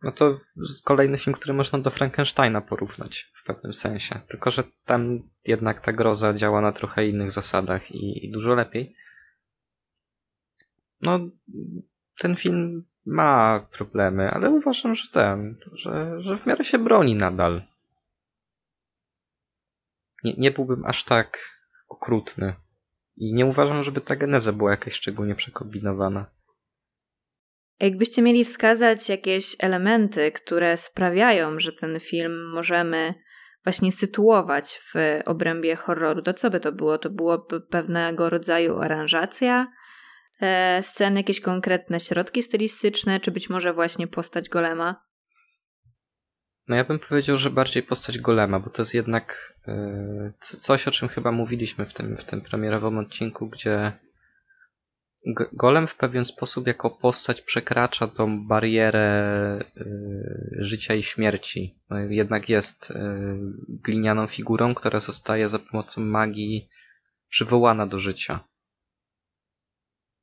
[0.02, 0.40] no to
[0.84, 4.20] kolejny film, który można do Frankensteina porównać w pewnym sensie.
[4.28, 8.96] Tylko, że tam jednak ta groza działa na trochę innych zasadach i, i dużo lepiej.
[11.00, 11.18] No,
[12.18, 17.62] ten film ma problemy, ale uważam, że ten, że, że w miarę się broni nadal.
[20.24, 21.55] Nie, nie byłbym aż tak
[21.88, 22.54] okrutny.
[23.16, 26.26] I nie uważam, żeby ta geneza była jakaś szczególnie przekombinowana.
[27.80, 33.14] Jakbyście mieli wskazać jakieś elementy, które sprawiają, że ten film możemy
[33.64, 34.94] właśnie sytuować w
[35.24, 36.98] obrębie horroru, to co by to było?
[36.98, 39.72] To było pewnego rodzaju aranżacja
[40.40, 45.05] e, scen, jakieś konkretne środki stylistyczne, czy być może właśnie postać golema?
[46.68, 50.90] No ja bym powiedział, że bardziej postać golema, bo to jest jednak e, coś, o
[50.90, 53.92] czym chyba mówiliśmy w tym, w tym premierowym odcinku, gdzie
[55.52, 61.78] Golem w pewien sposób jako postać przekracza tą barierę y, życia i śmierci.
[61.90, 62.94] No, jednak jest y,
[63.68, 66.68] glinianą figurą, która zostaje za pomocą magii
[67.28, 68.40] przywołana do życia.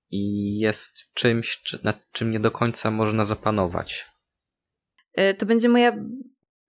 [0.09, 4.05] I jest czymś, nad czym nie do końca można zapanować.
[5.37, 5.95] To będzie moja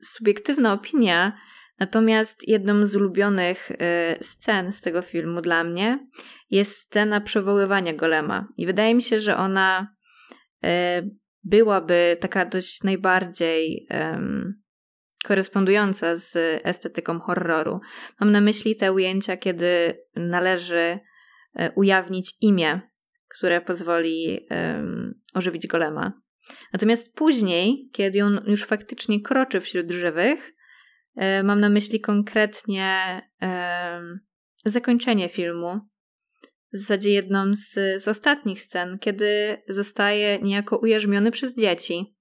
[0.03, 1.39] subiektywna opinia,
[1.79, 3.77] Natomiast jedną z ulubionych y,
[4.21, 6.07] scen z tego filmu dla mnie
[6.51, 8.49] jest scena przywoływania golema.
[8.57, 9.95] I wydaje mi się, że ona
[10.65, 10.69] y,
[11.45, 13.89] byłaby taka dość najbardziej
[15.25, 17.81] korespondująca z estetyką horroru.
[18.21, 20.99] Mam na myśli te ujęcia, kiedy należy
[21.61, 22.81] y, ujawnić imię,
[23.29, 24.47] które pozwoli
[25.35, 26.24] ożywić golema.
[26.73, 30.55] Natomiast później, kiedy on już faktycznie kroczy wśród żywych,
[31.17, 33.21] E, mam na myśli konkretnie
[34.65, 35.81] zakończenie filmu.
[36.73, 42.17] W zasadzie jedną z, z ostatnich scen, kiedy zostaje niejako ujarzmiony przez dzieci.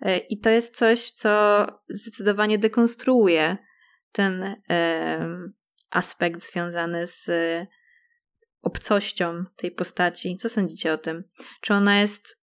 [0.00, 3.56] E, I to jest coś, co zdecydowanie dekonstruuje
[4.12, 4.56] ten
[5.90, 7.30] aspekt związany z
[8.62, 10.36] obcością tej postaci.
[10.36, 11.24] Co sądzicie o tym?
[11.60, 12.39] Czy ona jest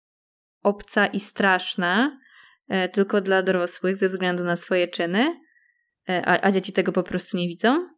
[0.62, 2.20] obca i straszna
[2.68, 5.40] e, tylko dla dorosłych ze względu na swoje czyny?
[6.08, 7.88] E, a, a dzieci tego po prostu nie widzą?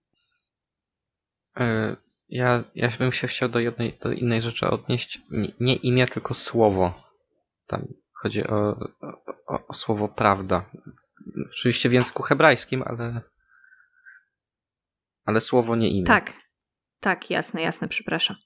[1.57, 1.97] E,
[2.29, 5.23] ja, ja bym się chciał do jednej, do innej rzeczy odnieść.
[5.31, 7.03] Nie, nie imię, tylko słowo.
[7.67, 7.87] Tam
[8.23, 8.71] chodzi o,
[9.47, 10.71] o, o słowo prawda.
[11.51, 13.21] Oczywiście w języku hebrajskim, ale,
[15.25, 16.07] ale słowo nie imię.
[16.07, 16.33] Tak,
[17.01, 18.37] tak, jasne, jasne, przepraszam.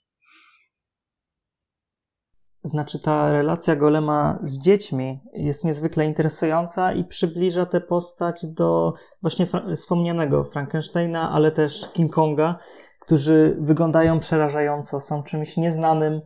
[2.65, 9.47] Znaczy ta relacja Golema z dziećmi jest niezwykle interesująca i przybliża tę postać do właśnie
[9.47, 12.59] fra- wspomnianego Frankensteina, ale też King Konga,
[13.01, 16.21] którzy wyglądają przerażająco, są czymś nieznanym,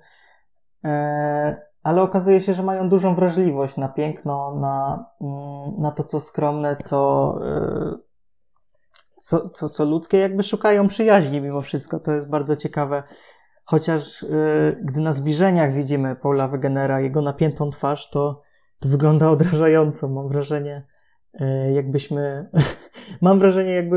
[0.85, 6.21] e, ale okazuje się, że mają dużą wrażliwość na piękno, na, mm, na to, co
[6.21, 7.97] skromne, co, e,
[9.21, 12.01] co, co, co ludzkie, jakby szukają przyjaźni mimo wszystko.
[12.01, 13.03] To jest bardzo ciekawe
[13.71, 18.43] Chociaż yy, gdy na zbliżeniach widzimy Paula Wegenera, jego napiętą twarz, to,
[18.79, 20.09] to wygląda odrażająco.
[20.09, 20.87] Mam wrażenie,
[21.41, 22.51] yy, jakbyśmy.
[23.23, 23.97] mam wrażenie, jakby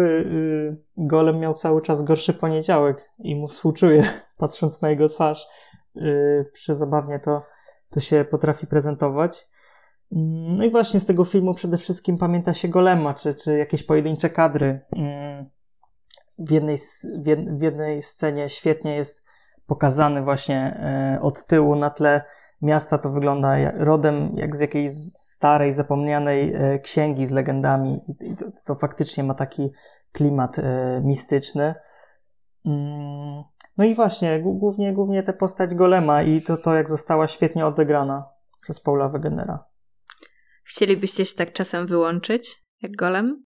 [0.97, 4.03] yy, Golem miał cały czas gorszy poniedziałek i mu współczuję,
[4.37, 5.47] patrząc na jego twarz.
[5.95, 7.43] Yy, przezabawnie to,
[7.89, 9.49] to się potrafi prezentować.
[10.11, 13.83] Mm, no i właśnie z tego filmu przede wszystkim pamięta się Golema, czy, czy jakieś
[13.83, 14.79] pojedyncze kadry.
[14.95, 15.49] Mm,
[16.39, 16.77] w jednej,
[17.57, 19.30] w jednej scenie świetnie jest
[19.67, 22.21] pokazany właśnie e, od tyłu na tle
[22.61, 22.97] miasta.
[22.97, 28.01] To wygląda rodem jak z jakiejś starej, zapomnianej e, księgi z legendami.
[28.21, 29.71] I to, to faktycznie ma taki
[30.11, 31.75] klimat e, mistyczny.
[32.65, 33.43] Mm,
[33.77, 38.29] no i właśnie, głównie, głównie tę postać Golema i to, to jak została świetnie odegrana
[38.61, 39.65] przez Paula Wegenera.
[40.63, 43.43] Chcielibyście się tak czasem wyłączyć, jak Golem?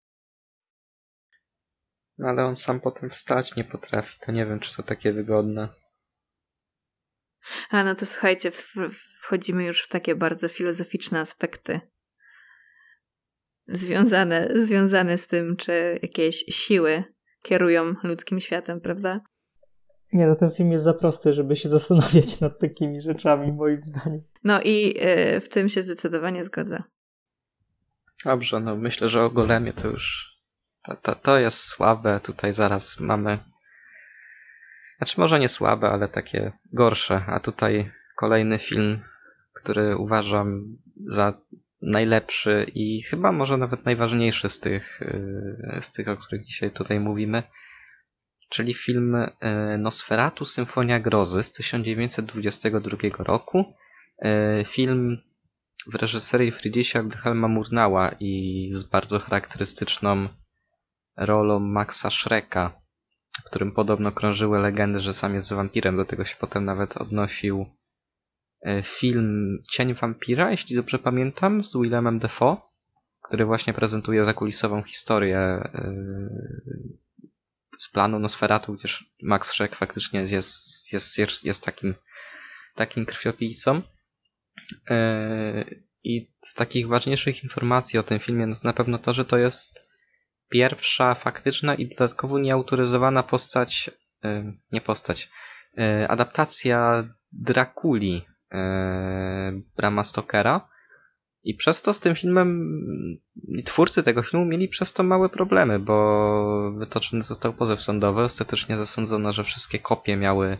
[2.17, 5.69] No ale on sam potem wstać nie potrafi, to nie wiem, czy to takie wygodne.
[7.69, 8.51] A no to słuchajcie,
[9.21, 11.80] wchodzimy już w takie bardzo filozoficzne aspekty.
[13.67, 17.04] Związane, związane z tym, czy jakieś siły
[17.41, 19.21] kierują ludzkim światem, prawda?
[20.13, 24.21] Nie, no ten film jest za prosty, żeby się zastanawiać nad takimi rzeczami, moim zdaniem.
[24.43, 24.97] No i
[25.36, 26.84] y, w tym się zdecydowanie zgodzę.
[28.25, 30.32] Dobrze, no myślę, że o Golemie to już
[30.86, 32.19] to, to, to jest słabe.
[32.23, 33.39] Tutaj zaraz mamy
[35.02, 37.24] znaczy może nie słabe, ale takie gorsze.
[37.28, 39.00] A tutaj kolejny film,
[39.54, 41.34] który uważam za
[41.82, 47.00] najlepszy i chyba może nawet najważniejszy z tych, yy, z tych, o których dzisiaj tutaj
[47.00, 47.44] mówimy.
[48.50, 53.74] Czyli film yy, Nosferatu Symfonia Grozy z 1922 roku.
[54.22, 55.18] Yy, film
[55.88, 60.28] w reżyserii Friedricha Wilhelma Murnała i z bardzo charakterystyczną
[61.18, 62.81] rolą Maxa Schrecka,
[63.39, 65.98] w którym podobno krążyły legendy, że sam jest wampirem.
[65.98, 67.65] Do tego się potem nawet odnosił
[68.65, 72.58] e, film Cień Wampira, jeśli dobrze pamiętam, z Willemem Defoe,
[73.24, 75.94] który właśnie prezentuje zakulisową historię e,
[77.78, 81.96] z planu Nosferatu, gdzież Max Schreck faktycznie jest, jest, jest, jest takim,
[82.76, 83.82] takim krwiopijcą.
[84.89, 85.65] E,
[86.04, 89.90] I z takich ważniejszych informacji o tym filmie no na pewno to, że to jest
[90.52, 93.92] pierwsza faktyczna i dodatkowo nieautoryzowana postać,
[94.72, 95.30] nie postać,
[96.08, 98.26] adaptacja Drakuli
[99.78, 100.72] Brama Stokera.
[101.44, 102.78] I przez to z tym filmem
[103.66, 108.22] twórcy tego filmu mieli przez to małe problemy, bo wytoczony został pozew sądowy.
[108.22, 110.58] Ostatecznie zasądzono, że wszystkie kopie miały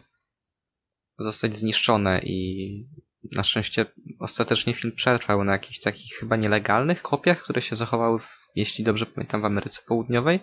[1.20, 2.88] zostać zniszczone i
[3.32, 3.86] na szczęście
[4.20, 9.06] ostatecznie film przetrwał na jakichś takich chyba nielegalnych kopiach, które się zachowały, w, jeśli dobrze
[9.06, 10.40] pamiętam, w Ameryce Południowej.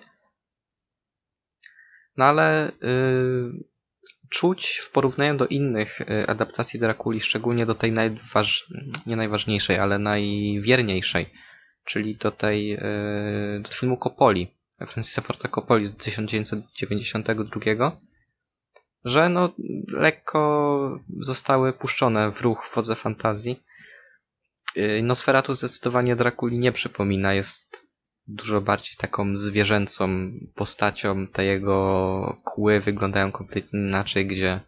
[2.16, 3.64] No ale yy,
[4.28, 8.72] czuć w porównaniu do innych y, adaptacji Drakuli, szczególnie do tej najważ...
[9.06, 11.26] nie najważniejszej, ale najwierniejszej,
[11.84, 14.54] czyli do tej y, do filmu Coppoli,
[14.88, 18.00] Francisa Forta Coppoli z 1992,
[19.04, 19.54] że no
[19.88, 23.62] lekko zostały puszczone w ruch wodze fantazji.
[24.76, 27.87] Y, Nosferatu zdecydowanie Drakuli nie przypomina, jest
[28.28, 30.08] dużo bardziej taką zwierzęcą
[30.54, 31.26] postacią.
[31.26, 34.60] Te jego kły wyglądają kompletnie inaczej, gdzie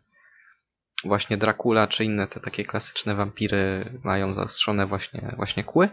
[1.04, 5.88] właśnie Dracula czy inne te takie klasyczne wampiry mają zaostrzone właśnie, właśnie kły.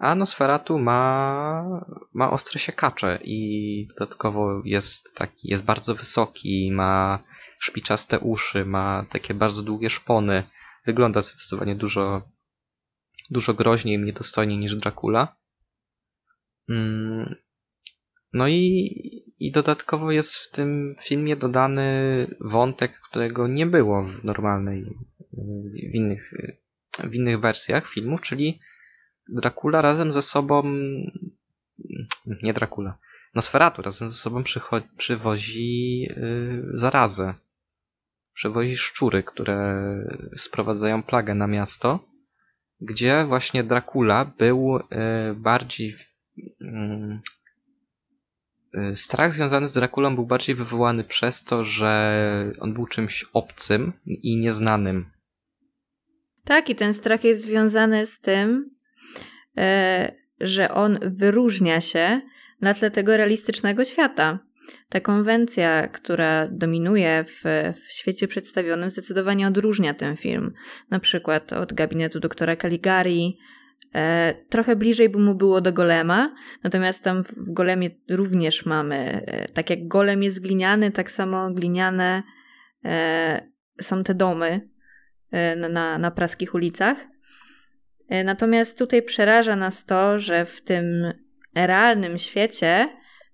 [0.00, 1.80] A Nosferatu ma,
[2.12, 7.18] ma ostre siekacze i dodatkowo jest taki, jest bardzo wysoki, ma
[7.58, 10.42] szpiczaste uszy, ma takie bardzo długie szpony.
[10.86, 12.22] Wygląda zdecydowanie dużo,
[13.30, 15.41] dużo groźniej i niedostojniej niż Dracula.
[16.68, 17.34] Mm,
[18.32, 18.54] no i,
[19.38, 21.86] i dodatkowo jest w tym filmie dodany
[22.40, 24.84] wątek, którego nie było w normalnej,
[25.90, 26.34] w innych,
[27.04, 28.60] w innych wersjach filmów, czyli
[29.28, 30.62] Dracula razem ze sobą,
[32.42, 32.98] nie Dracula,
[33.34, 34.42] Nosferatu razem ze sobą
[34.96, 37.34] przywozi yy, zarazę.
[38.34, 39.84] Przywozi szczury, które
[40.36, 42.08] sprowadzają plagę na miasto,
[42.80, 45.96] gdzie właśnie Dracula był yy, bardziej
[48.94, 54.36] strach związany z Drakulą był bardziej wywołany przez to, że on był czymś obcym i
[54.36, 55.10] nieznanym.
[56.44, 58.70] Tak, i ten strach jest związany z tym,
[59.56, 62.20] e, że on wyróżnia się
[62.60, 64.38] na tle tego realistycznego świata.
[64.88, 67.42] Ta konwencja, która dominuje w,
[67.76, 70.52] w świecie przedstawionym, zdecydowanie odróżnia ten film.
[70.90, 73.38] Na przykład od gabinetu doktora Caligari,
[74.48, 79.70] trochę bliżej by mu było do golema, natomiast tam w golemie również mamy, e, tak
[79.70, 82.22] jak golem jest gliniany, tak samo gliniane
[82.84, 83.46] e,
[83.80, 84.68] są te domy
[85.70, 86.98] na, na praskich ulicach.
[88.24, 91.12] Natomiast tutaj przeraża nas to, że w tym
[91.54, 92.88] realnym świecie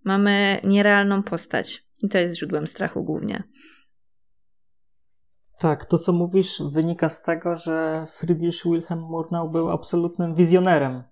[0.05, 1.83] mamy nierealną postać.
[2.03, 3.43] I to jest źródłem strachu głównie.
[5.59, 11.03] Tak, to co mówisz wynika z tego, że Friedrich Wilhelm Murnau był absolutnym wizjonerem.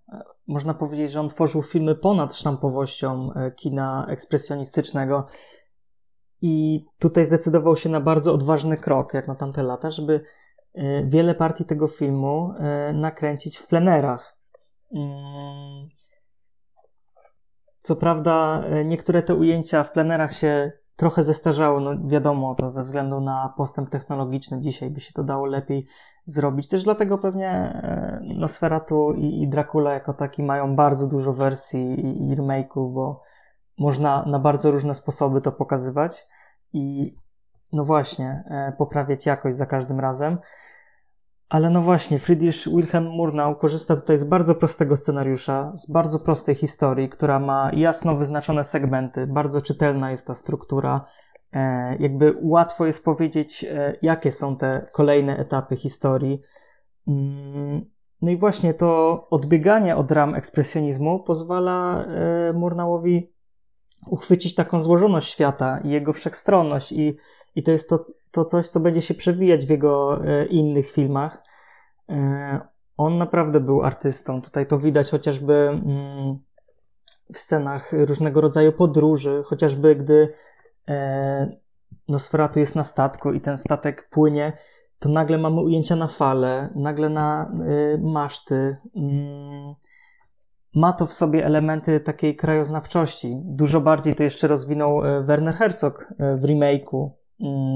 [0.46, 5.26] Można powiedzieć, że on tworzył filmy ponad sztampowością e, kina ekspresjonistycznego
[6.42, 10.20] i tutaj zdecydował się na bardzo odważny krok, jak na tamte lata, żeby
[10.74, 14.38] e, wiele partii tego filmu e, nakręcić w plenerach.
[14.94, 15.88] Mm.
[17.78, 23.20] Co prawda, niektóre te ujęcia w plenerach się trochę zestarzało, no wiadomo, to ze względu
[23.20, 25.86] na postęp technologiczny dzisiaj by się to dało lepiej
[26.26, 26.68] zrobić.
[26.68, 32.30] Też dlatego pewnie e, Nosferatu i, i Dracula jako taki mają bardzo dużo wersji i,
[32.30, 33.22] i remake'ów, bo
[33.78, 36.26] można na bardzo różne sposoby to pokazywać
[36.72, 37.14] i
[37.72, 40.38] no właśnie, e, poprawiać jakość za każdym razem.
[41.48, 46.54] Ale no właśnie, Friedrich Wilhelm Murnau korzysta tutaj z bardzo prostego scenariusza, z bardzo prostej
[46.54, 51.06] historii, która ma jasno wyznaczone segmenty, bardzo czytelna jest ta struktura.
[51.52, 56.42] E, jakby łatwo jest powiedzieć, e, jakie są te kolejne etapy historii.
[57.08, 57.84] Mm,
[58.22, 63.32] no i właśnie to odbieganie od ram ekspresjonizmu pozwala e, Murnauowi
[64.06, 67.16] uchwycić taką złożoność świata i jego wszechstronność i
[67.56, 67.98] i to jest to,
[68.36, 71.42] to coś, co będzie się przewijać w jego e, innych filmach.
[72.08, 72.60] E,
[72.96, 74.42] on naprawdę był artystą.
[74.42, 76.38] Tutaj to widać chociażby mm,
[77.34, 80.32] w scenach różnego rodzaju podróży, chociażby gdy
[80.88, 81.56] e,
[82.08, 84.52] Nosferatu jest na statku i ten statek płynie,
[84.98, 87.52] to nagle mamy ujęcia na fale, nagle na
[87.98, 88.76] maszty.
[88.96, 89.74] Mm,
[90.74, 93.36] ma to w sobie elementy takiej krajoznawczości.
[93.44, 97.10] Dużo bardziej to jeszcze rozwinął Werner Herzog w remake'u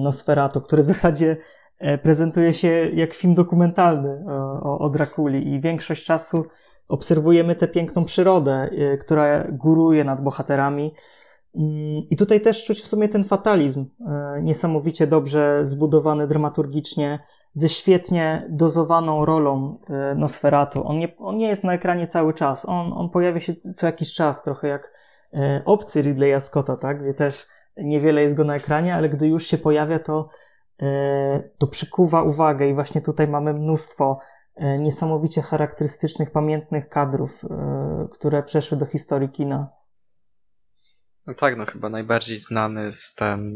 [0.02, 1.36] Nosferatu, który w zasadzie
[1.78, 4.24] e, prezentuje się jak film dokumentalny
[4.62, 6.44] o, o Drakuli i większość czasu
[6.88, 10.94] obserwujemy tę piękną przyrodę, e, która góruje nad bohaterami.
[11.56, 17.18] Mm, I tutaj też czuć w sumie ten fatalizm, e, niesamowicie dobrze zbudowany dramaturgicznie,
[17.52, 19.78] ze świetnie dozowaną rolą
[20.16, 20.86] Nosferatu.
[20.86, 24.14] On nie, on nie jest na ekranie cały czas, on, on pojawia się co jakiś
[24.14, 24.92] czas, trochę jak
[25.34, 27.02] e, Obcy Ridleya Scotta, tak?
[27.02, 27.46] Gdzie też
[27.76, 30.28] niewiele jest go na ekranie, ale gdy już się pojawia, to,
[30.82, 34.20] e, to przykuwa uwagę i właśnie tutaj mamy mnóstwo
[34.56, 37.42] e, niesamowicie charakterystycznych, pamiętnych kadrów,
[38.12, 39.68] które przeszły do historii kina.
[41.26, 43.52] No tak, no chyba najbardziej znany jest ten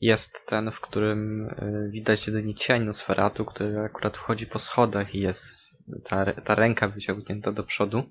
[0.00, 1.48] jest ten, w którym
[1.90, 5.74] widać jedynie cień Nosferatu, który akurat wchodzi po schodach i jest
[6.04, 8.02] ta, ta ręka wyciągnięta do przodu.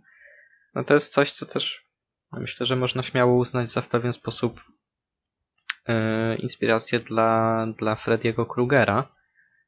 [0.75, 1.82] No to jest coś, co też
[2.39, 4.61] myślę, że można śmiało uznać za w pewien sposób
[5.87, 9.07] yy, inspirację dla, dla Frediego Krugera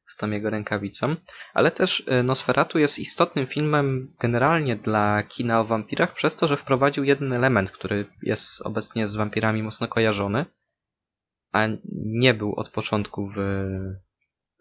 [0.06, 1.16] z tą jego rękawicą,
[1.54, 6.56] ale też e, Nosferatu jest istotnym filmem generalnie dla kina o wampirach przez to, że
[6.56, 10.46] wprowadził jeden element, który jest obecnie z wampirami mocno kojarzony,
[11.52, 13.38] a nie był od początku w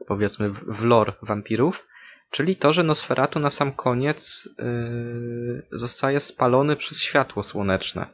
[0.08, 1.88] powiedzmy w lore wampirów,
[2.30, 8.07] Czyli to, że Nosferatu na sam koniec yy, zostaje spalony przez światło słoneczne.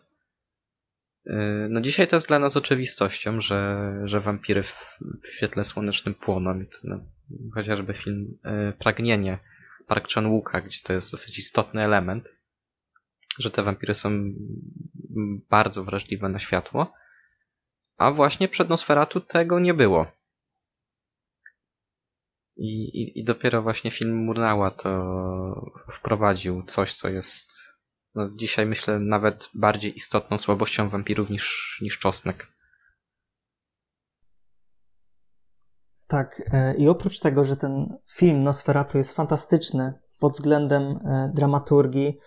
[1.26, 1.34] Yy,
[1.70, 6.64] no dzisiaj to jest dla nas oczywistością, że, że wampiry w, w świetle słonecznym płoną.
[6.84, 7.00] No,
[7.54, 9.40] chociażby film yy, Pragnienie
[9.88, 12.30] Park Chan-wooka, gdzie to jest dosyć istotny element,
[13.40, 14.34] że te wampiry są
[15.50, 16.94] bardzo wrażliwe na światło.
[17.98, 20.21] A właśnie przed Nosferatu tego nie było.
[22.62, 27.52] I, i, I dopiero właśnie film Murnała to wprowadził coś, co jest
[28.16, 32.48] no, dzisiaj myślę nawet bardziej istotną słabością wampirów niż, niż czosnek.
[36.08, 42.20] Tak, e, i oprócz tego, że ten film Nosferatu jest fantastyczny pod względem e, dramaturgii,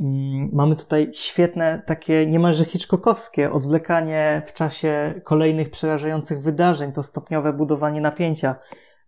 [0.00, 7.52] mm, mamy tutaj świetne, takie niemalże Hitchcockowskie odwlekanie w czasie kolejnych przerażających wydarzeń, to stopniowe
[7.52, 8.56] budowanie napięcia.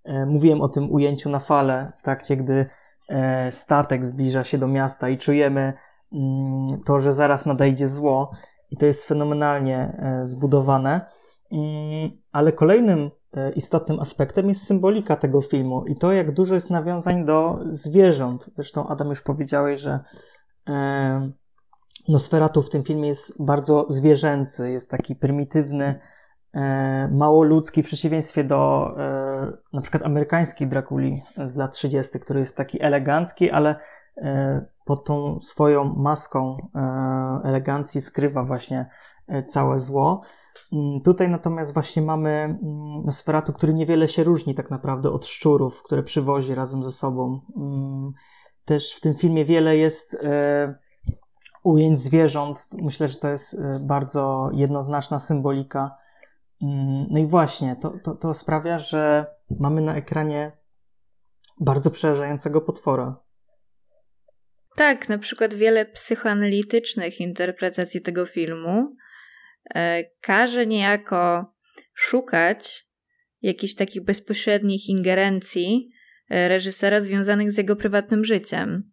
[0.05, 2.67] E, mówiłem o tym ujęciu na fale w trakcie, gdy
[3.09, 5.73] e, statek zbliża się do miasta i czujemy
[6.13, 8.31] mm, to, że zaraz nadejdzie zło
[8.71, 11.07] i to jest fenomenalnie e, zbudowane.
[11.53, 13.11] Mm, ale kolejnym
[13.57, 18.51] istotnym aspektem jest symbolika tego filmu i to, jak dużo jest nawiązań do zwierząt.
[18.55, 20.01] Zresztą, Adam, już powiedziałeś, że
[22.09, 26.01] Nosferatu w tym filmie jest bardzo zwierzęcy, jest taki prymitywny,
[27.11, 32.57] mało ludzki w przeciwieństwie do e, na przykład amerykańskiej Drakuli z lat 30., który jest
[32.57, 33.77] taki elegancki, ale
[34.17, 36.69] e, pod tą swoją maską
[37.45, 38.87] elegancji skrywa właśnie
[39.47, 40.23] całe zło.
[40.73, 42.59] Mm, tutaj natomiast właśnie mamy mm,
[43.05, 47.41] Nosferatu, który niewiele się różni tak naprawdę od szczurów, które przywozi razem ze sobą.
[47.57, 48.13] Mm,
[48.65, 50.17] też w tym filmie wiele jest
[51.63, 52.67] ujęć zwierząt.
[52.73, 56.04] Myślę, że to jest bardzo jednoznaczna symbolika
[57.11, 59.27] no i właśnie, to, to, to sprawia, że
[59.61, 60.53] mamy na ekranie
[61.61, 63.17] bardzo przerażającego potwora.
[64.77, 68.97] Tak, na przykład wiele psychoanalitycznych interpretacji tego filmu
[69.75, 71.53] e, każe niejako
[71.95, 72.87] szukać
[73.43, 75.91] jakichś takich bezpośrednich ingerencji
[76.31, 78.91] e, reżysera związanych z jego prywatnym życiem.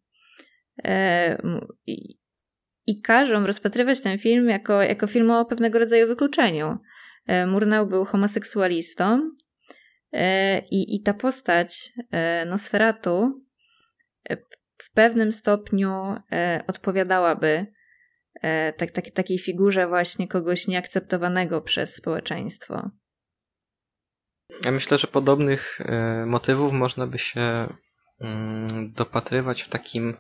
[0.84, 1.42] E,
[1.88, 2.20] i,
[2.86, 6.78] I każą rozpatrywać ten film jako, jako film o pewnego rodzaju wykluczeniu.
[7.28, 9.32] E, Murnau był homoseksualistą
[10.14, 13.42] e, i, i ta postać e, Nosferatu
[14.78, 16.16] w pewnym stopniu
[16.68, 17.66] odpowiadałaby
[18.78, 22.90] tak, tak, takiej figurze właśnie kogoś nieakceptowanego przez społeczeństwo.
[24.66, 25.80] Ja myślę, że podobnych
[26.26, 27.74] motywów można by się
[28.22, 30.18] mm, dopatrywać w takim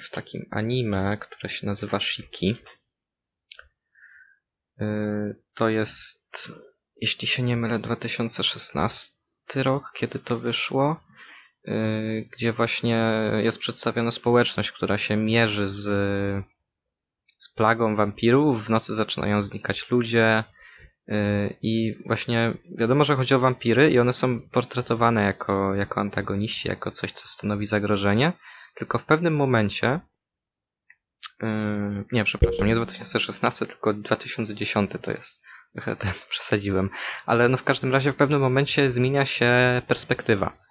[0.00, 2.56] w takim anime, które się nazywa Shiki.
[4.80, 6.52] Y, to jest,
[6.96, 9.12] jeśli się nie mylę, 2016
[9.56, 11.00] rok, kiedy to wyszło,
[11.68, 15.82] y, gdzie właśnie jest przedstawiona społeczność, która się mierzy z,
[17.36, 18.64] z plagą wampirów.
[18.64, 20.44] W nocy zaczynają znikać ludzie.
[21.08, 26.68] Y, I właśnie wiadomo, że chodzi o wampiry, i one są portretowane jako, jako antagoniści,
[26.68, 28.32] jako coś, co stanowi zagrożenie.
[28.74, 30.00] Tylko w pewnym momencie
[31.42, 35.42] Yy, nie, przepraszam, nie 2016, tylko 2010 to jest.
[36.00, 36.90] Ten przesadziłem.
[37.26, 40.66] Ale no w każdym razie w pewnym momencie zmienia się perspektywa.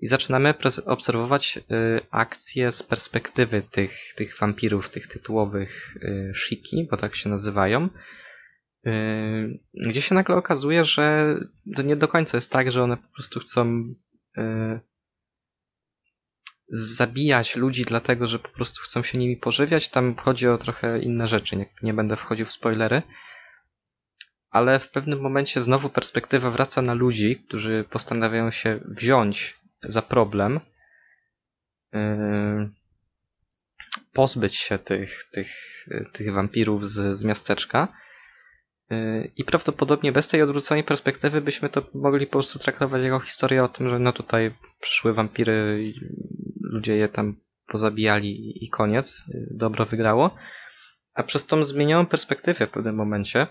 [0.00, 0.54] I zaczynamy
[0.86, 1.62] obserwować y,
[2.10, 7.88] akcje z perspektywy tych, tych wampirów, tych tytułowych y, shiki, bo tak się nazywają.
[8.86, 11.36] Y, gdzie się nagle okazuje, że
[11.76, 13.94] to nie do końca jest tak, że one po prostu chcą
[14.38, 14.80] y,
[16.70, 19.88] zabijać ludzi dlatego, że po prostu chcą się nimi pożywiać.
[19.88, 23.02] Tam chodzi o trochę inne rzeczy, nie, nie będę wchodził w spoilery.
[24.50, 30.60] Ale w pewnym momencie znowu perspektywa wraca na ludzi, którzy postanawiają się wziąć za problem.
[31.92, 32.70] Yy,
[34.12, 35.48] pozbyć się tych, tych,
[36.12, 37.88] tych wampirów z, z miasteczka.
[39.36, 43.68] I prawdopodobnie bez tej odwróconej perspektywy byśmy to mogli po prostu traktować jako historię o
[43.68, 45.82] tym, że no tutaj przyszły wampiry,
[46.68, 50.36] ludzie je tam pozabijali i koniec, dobro wygrało.
[51.14, 53.46] A przez tą zmienioną perspektywę w pewnym momencie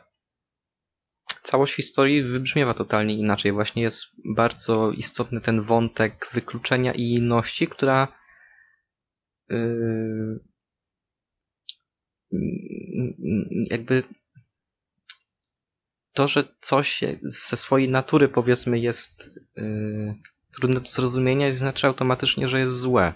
[1.43, 3.51] całość historii wybrzmiewa totalnie inaczej.
[3.51, 4.05] Właśnie jest
[4.35, 8.07] bardzo istotny ten wątek wykluczenia i inności, która
[9.49, 10.39] yy,
[13.69, 14.03] jakby
[16.13, 20.15] to, że coś ze swojej natury powiedzmy jest yy,
[20.55, 23.13] trudne do zrozumienia, znaczy automatycznie, że jest złe.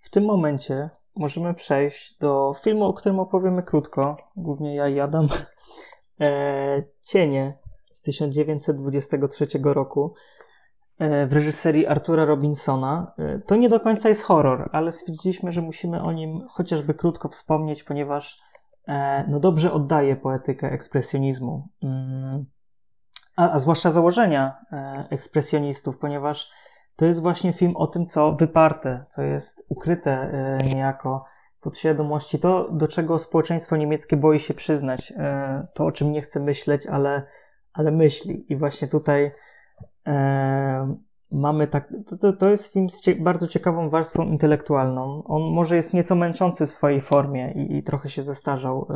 [0.00, 5.28] W tym momencie możemy przejść do filmu, o którym opowiemy krótko, głównie ja i Adam.
[6.20, 7.58] E, Cienie
[7.92, 10.14] z 1923 roku
[10.98, 13.12] e, w reżyserii Artura Robinsona.
[13.18, 17.28] E, to nie do końca jest horror, ale stwierdziliśmy, że musimy o nim chociażby krótko
[17.28, 18.40] wspomnieć, ponieważ
[18.88, 21.68] e, no dobrze oddaje poetykę ekspresjonizmu.
[23.36, 26.50] A, a zwłaszcza założenia e, ekspresjonistów, ponieważ
[26.96, 31.24] to jest właśnie film o tym, co wyparte, co jest ukryte e, niejako
[31.60, 36.40] podświadomości, to do czego społeczeństwo niemieckie boi się przyznać, e, to o czym nie chce
[36.40, 37.26] myśleć, ale,
[37.72, 38.52] ale myśli.
[38.52, 39.32] I właśnie tutaj
[40.06, 40.94] e,
[41.30, 45.22] mamy tak, to, to jest film z cie, bardzo ciekawą warstwą intelektualną.
[45.24, 48.88] On może jest nieco męczący w swojej formie i, i trochę się zestarzał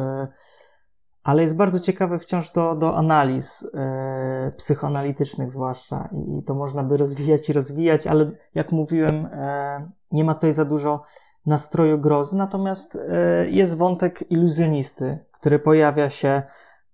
[1.25, 6.97] ale jest bardzo ciekawy wciąż do, do analiz e, psychoanalitycznych zwłaszcza i, to można by
[6.97, 11.03] rozwijać i rozwijać, ale jak mówiłem, e, nie ma tutaj za dużo
[11.47, 16.43] nastroju grozy, natomiast e, jest wątek iluzjonisty, który pojawia się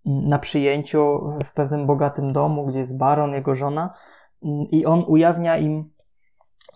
[0.04, 3.94] na przyjęciu w pewnym bogatym domu, gdzie jest baron, jego żona
[4.70, 5.90] i on ujawnia im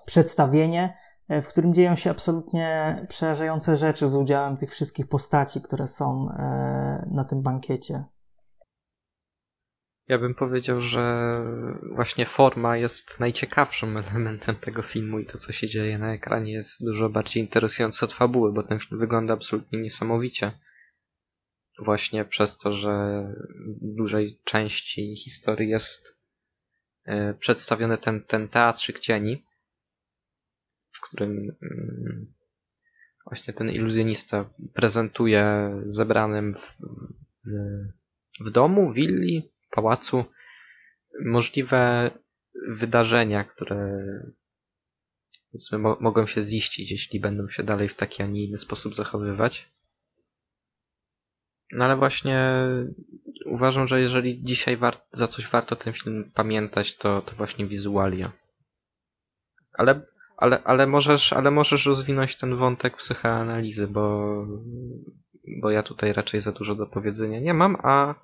[0.05, 0.97] przedstawienie,
[1.29, 7.09] w którym dzieją się absolutnie przerażające rzeczy z udziałem tych wszystkich postaci, które są e,
[7.11, 8.05] na tym bankiecie.
[10.09, 11.43] Ja bym powiedział, że
[11.95, 16.85] właśnie forma jest najciekawszym elementem tego filmu i to, co się dzieje na ekranie, jest
[16.85, 20.53] dużo bardziej interesujące od fabuły, bo ten film wygląda absolutnie niesamowicie.
[21.79, 23.25] Właśnie przez to, że
[23.83, 26.17] w dużej części historii jest
[27.05, 29.45] e, przedstawiony ten, ten teatrzyk cieni,
[30.99, 32.33] w którym mm,
[33.25, 36.83] właśnie ten iluzjonista prezentuje zebranym w,
[37.45, 40.25] w, w domu, willi, pałacu
[41.25, 42.11] możliwe
[42.69, 44.03] wydarzenia, które
[45.79, 49.73] mo mogą się ziścić, jeśli będą się dalej w taki, a nie inny sposób zachowywać.
[51.73, 52.55] No ale właśnie
[53.47, 54.79] uważam, że jeżeli dzisiaj
[55.13, 58.33] za coś warto ten film pamiętać, to, to właśnie wizualia.
[59.73, 60.07] Ale
[60.39, 64.35] ale, ale, możesz, ale możesz rozwinąć ten wątek psychoanalizy, bo,
[65.63, 68.15] bo ja tutaj raczej za dużo do powiedzenia nie mam, a,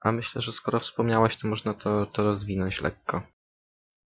[0.00, 3.22] a myślę, że skoro wspomniałaś, to można to, to rozwinąć lekko.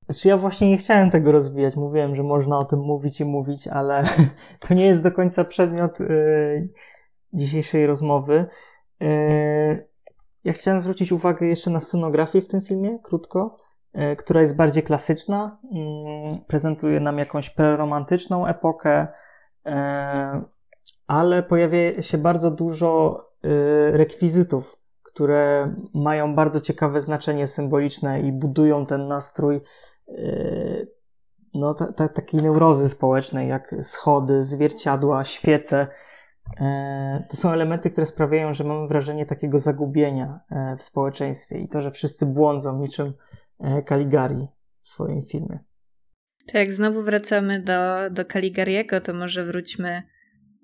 [0.05, 1.77] Znaczy ja właśnie nie chciałem tego rozwijać.
[1.77, 4.05] Mówiłem, że można o tym mówić i mówić, ale
[4.69, 6.69] to nie jest do końca przedmiot yy,
[7.33, 8.47] dzisiejszej rozmowy.
[9.01, 9.89] Yy,
[10.45, 13.64] ja chciałem zwrócić uwagę jeszcze na scenografię w tym filmie, krótko.
[13.95, 19.07] E, która jest bardziej klasyczna, mm, prezentuje nam jakąś preromantyczną epokę,
[19.67, 20.43] e,
[21.07, 23.49] ale pojawia się bardzo dużo e,
[23.97, 29.61] rekwizytów, które mają bardzo ciekawe znaczenie symboliczne i budują ten nastrój
[31.55, 35.87] no, ta, ta, takiej neurozy społecznej, jak schody, zwierciadła, świece.
[37.31, 40.41] To są elementy, które sprawiają, że mamy wrażenie takiego zagubienia
[40.79, 43.15] w społeczeństwie i to, że wszyscy błądzą niczym
[43.61, 44.47] E, Caligari
[44.83, 45.59] w swoim filmie.
[46.47, 50.03] To jak znowu wracamy do, do Caligariego, to może wróćmy,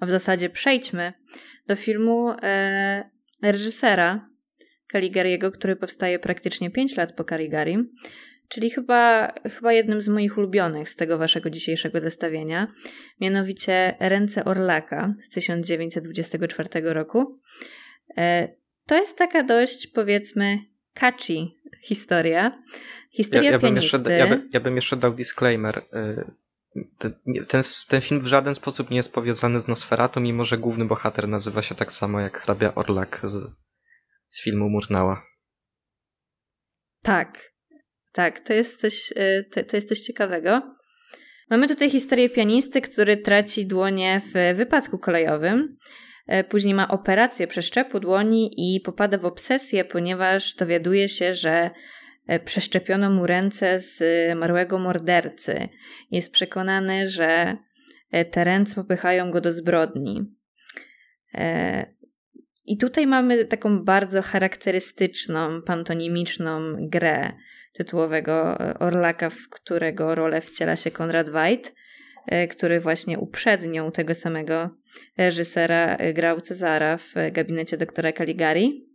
[0.00, 1.12] a w zasadzie przejdźmy
[1.66, 3.10] do filmu e,
[3.42, 4.28] reżysera
[4.92, 7.78] Caligariego, który powstaje praktycznie 5 lat po Caligari,
[8.48, 12.66] czyli chyba, chyba jednym z moich ulubionych z tego waszego dzisiejszego zestawienia,
[13.20, 17.38] mianowicie Ręce Orlaka z 1924 roku.
[18.16, 18.48] E,
[18.86, 20.58] to jest taka dość, powiedzmy,
[20.94, 21.46] catchy
[21.82, 22.62] historia.
[23.10, 23.98] Historia ja, ja pianisty.
[23.98, 25.78] Bym jeszcze, ja, by, ja bym jeszcze dał disclaimer.
[25.78, 26.24] Y,
[27.48, 31.28] ten, ten, film w żaden sposób nie jest powiązany z Nosferatu, mimo że główny bohater
[31.28, 33.50] nazywa się tak samo jak hrabia Orlak z,
[34.26, 35.26] z filmu Murnała.
[37.02, 37.52] Tak,
[38.12, 40.76] tak, to jest coś, y, to, to jest coś ciekawego.
[41.50, 45.76] Mamy tutaj historię pianisty, który traci dłonie w wypadku kolejowym.
[46.30, 51.70] E, później ma operację przeszczepu dłoni i popada w obsesję, ponieważ dowiaduje się, że
[52.26, 54.02] e, przeszczepiono mu ręce z
[54.38, 55.68] marłego mordercy.
[56.10, 57.56] Jest przekonany, że
[58.30, 60.24] Terence popychają go do zbrodni.
[62.66, 67.32] I tutaj mamy taką bardzo charakterystyczną, pantonimiczną grę
[67.72, 71.70] tytułowego Orlaka, w którego rolę wciela się Konrad White,
[72.50, 74.70] który właśnie uprzednią tego samego
[75.18, 78.86] reżysera grał Cezara w gabinecie doktora Caligari.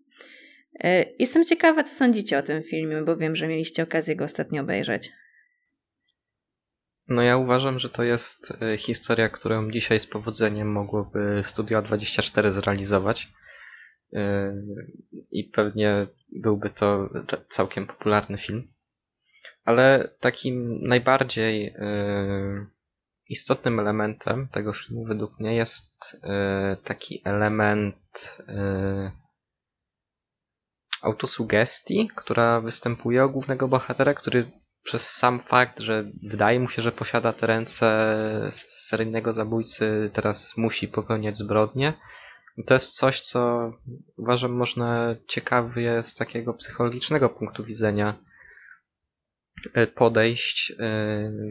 [1.20, 5.12] Jestem ciekawa, co sądzicie o tym filmie, bo wiem, że mieliście okazję go ostatnio obejrzeć.
[7.08, 13.28] No ja uważam, że to jest historia, którą dzisiaj z powodzeniem mogłoby Studio 24 zrealizować.
[15.32, 17.10] I pewnie byłby to
[17.50, 18.68] całkiem popularny film.
[19.64, 21.74] Ale takim najbardziej
[23.30, 26.18] istotnym elementem tego filmu według mnie jest
[26.84, 28.38] taki element
[31.02, 34.52] autosugestii, która występuje u głównego bohatera, który
[34.84, 37.88] przez sam fakt, że wydaje mu się, że posiada te ręce
[38.52, 41.94] seryjnego zabójcy, teraz musi popełniać zbrodnie.
[42.66, 43.72] To jest coś, co
[44.18, 48.16] uważam można ciekawie z takiego psychologicznego punktu widzenia
[49.74, 50.74] e, podejść,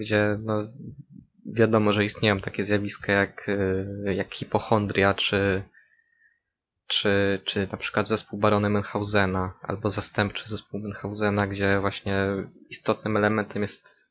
[0.00, 0.62] gdzie no,
[1.46, 3.48] wiadomo, że istnieją takie zjawiska jak,
[4.06, 5.62] e, jak hipochondria, czy
[6.86, 12.26] czy, czy na przykład zespół Barony Münchausena albo zastępczy zespół Münchausena, gdzie właśnie
[12.70, 14.10] istotnym elementem jest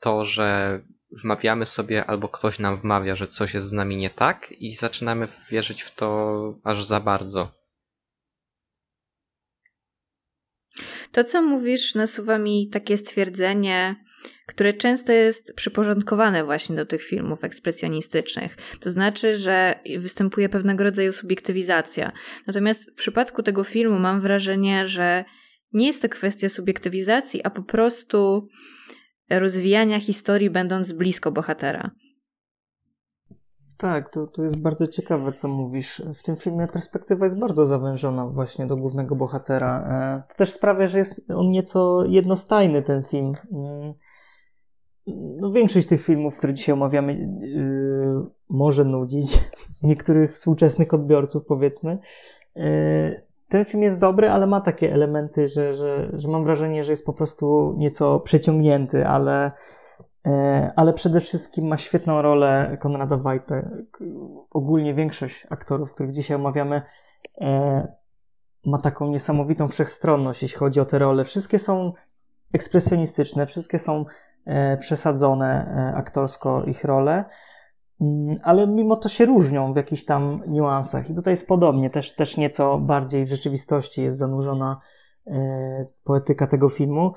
[0.00, 0.80] to, że
[1.22, 5.28] wmawiamy sobie albo ktoś nam wmawia, że coś jest z nami nie tak i zaczynamy
[5.50, 7.52] wierzyć w to aż za bardzo.
[11.12, 14.04] To, co mówisz, nasuwa mi takie stwierdzenie,
[14.46, 18.56] które często jest przyporządkowane właśnie do tych filmów ekspresjonistycznych.
[18.80, 22.12] To znaczy, że występuje pewnego rodzaju subiektywizacja.
[22.46, 25.24] Natomiast w przypadku tego filmu mam wrażenie, że
[25.72, 28.48] nie jest to kwestia subiektywizacji, a po prostu
[29.30, 31.90] rozwijania historii, będąc blisko bohatera.
[33.82, 36.02] Tak, to, to jest bardzo ciekawe, co mówisz.
[36.14, 39.84] W tym filmie perspektywa jest bardzo zawężona właśnie do głównego bohatera.
[39.88, 43.32] E, to też sprawia, że jest on nieco jednostajny, ten film.
[45.06, 49.38] No, większość tych filmów, które dzisiaj omawiamy, yy, może nudzić
[49.82, 51.98] niektórych współczesnych odbiorców, powiedzmy.
[52.56, 56.92] Yy, ten film jest dobry, ale ma takie elementy, że, że, że mam wrażenie, że
[56.92, 59.52] jest po prostu nieco przeciągnięty, ale,
[60.24, 60.32] yy,
[60.76, 63.68] ale przede wszystkim ma świetną rolę Konrada Wajta.
[64.50, 66.82] Ogólnie większość aktorów, których dzisiaj omawiamy,
[67.40, 67.46] yy,
[68.66, 71.24] ma taką niesamowitą wszechstronność, jeśli chodzi o te role.
[71.24, 71.92] Wszystkie są
[72.52, 74.04] ekspresjonistyczne, wszystkie są
[74.80, 77.24] przesadzone e, aktorsko ich role,
[78.00, 81.10] mm, ale mimo to się różnią w jakichś tam niuansach.
[81.10, 84.80] I tutaj jest podobnie, też, też nieco bardziej w rzeczywistości jest zanurzona
[85.26, 87.12] e, poetyka tego filmu.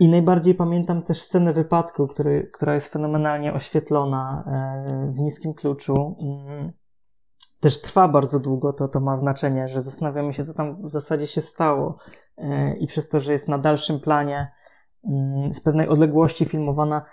[0.00, 4.44] I najbardziej pamiętam też scenę wypadku, który, która jest fenomenalnie oświetlona
[5.14, 6.16] w niskim kluczu.
[6.20, 6.72] Mm,
[7.60, 11.26] też trwa bardzo długo, to, to ma znaczenie, że zastanawiamy się, co tam w zasadzie
[11.26, 11.98] się stało.
[12.78, 14.52] I przez to, że jest na dalszym planie,
[15.52, 17.04] z pewnej odległości filmowana.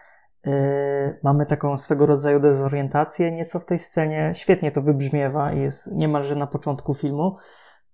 [0.48, 4.32] Y, mamy taką swego rodzaju dezorientację nieco w tej scenie.
[4.36, 7.38] Świetnie to wybrzmiewa i jest niemalże na początku filmu.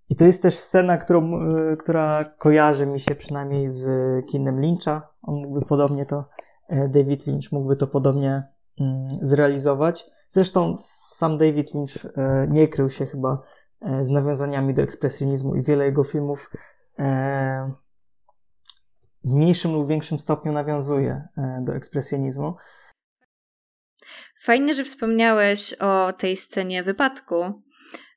[0.10, 1.41] I to jest też scena, którą,
[1.74, 3.86] y, która kojarzy mi się przynajmniej z
[4.26, 5.08] kinem Lyncha.
[5.22, 6.26] On mógłby podobnie to,
[6.72, 8.43] y, David Lynch mógłby to podobnie
[8.80, 10.06] mm, zrealizować.
[10.30, 12.06] Zresztą sam David Lynch
[12.47, 13.41] nie krył się chyba
[14.02, 16.52] z nawiązaniami do ekspresjonizmu i wiele jego filmów
[19.24, 22.53] w mniejszym lub większym stopniu nawiązuje e, do ekspresjonizmu.
[24.41, 27.63] Fajnie, że wspomniałeś o tej scenie wypadku,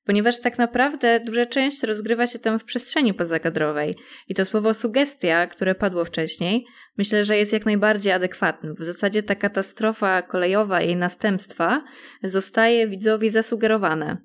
[0.04, 3.96] ponieważ tak naprawdę duża część rozgrywa się tam w przestrzeni pozakadrowej.
[4.28, 6.64] I to słowo sugestia, które padło wcześniej,
[6.98, 8.74] myślę, że jest jak najbardziej adekwatne.
[8.74, 11.84] W zasadzie ta katastrofa kolejowa i jej następstwa
[12.22, 14.16] zostaje widzowi zasugerowane,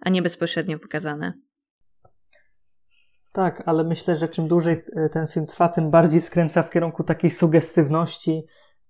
[0.00, 1.45] a nie bezpośrednio pokazane.
[3.36, 7.04] Tak, ale myślę, że czym dłużej e, ten film trwa, tym bardziej skręca w kierunku
[7.04, 8.46] takiej sugestywności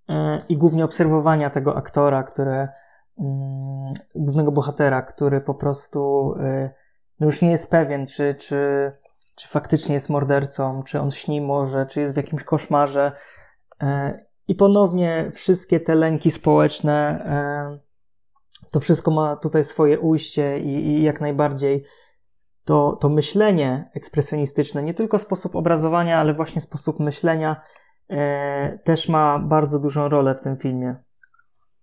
[0.09, 2.67] e, i głównie obserwowania tego aktora, które,
[3.19, 6.69] mm, głównego bohatera, który po prostu e,
[7.19, 8.91] no już nie jest pewien, czy, czy,
[9.35, 13.11] czy faktycznie jest mordercą, czy on śni może, czy jest w jakimś koszmarze.
[14.47, 17.25] I ponownie wszystkie te lęki społeczne,
[18.71, 21.85] to wszystko ma tutaj swoje ujście i, i jak najbardziej
[22.67, 27.61] to, to myślenie ekspresjonistyczne, nie tylko sposób obrazowania, ale właśnie sposób myślenia
[28.09, 30.95] e, też ma bardzo dużą rolę w tym filmie.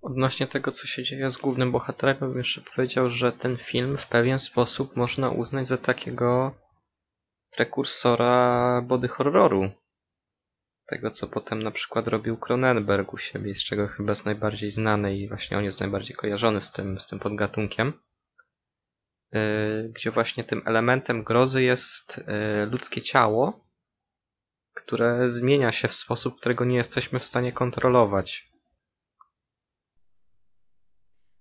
[0.02, 4.08] Odnośnie tego, co się dzieje z głównym bohaterem, bym jeszcze powiedział, że ten film w
[4.08, 6.54] pewien sposób można uznać za takiego
[7.56, 9.70] prekursora body horroru.
[10.86, 15.16] tego, co potem na przykład robił Cronenberg u siebie, z czego chyba jest najbardziej znany
[15.16, 17.92] i właśnie on jest najbardziej kojarzony z tym, z tym podgatunkiem.
[19.94, 22.24] Gdzie właśnie tym elementem grozy jest
[22.70, 23.64] ludzkie ciało,
[24.74, 28.54] które zmienia się w sposób, którego nie jesteśmy w stanie kontrolować.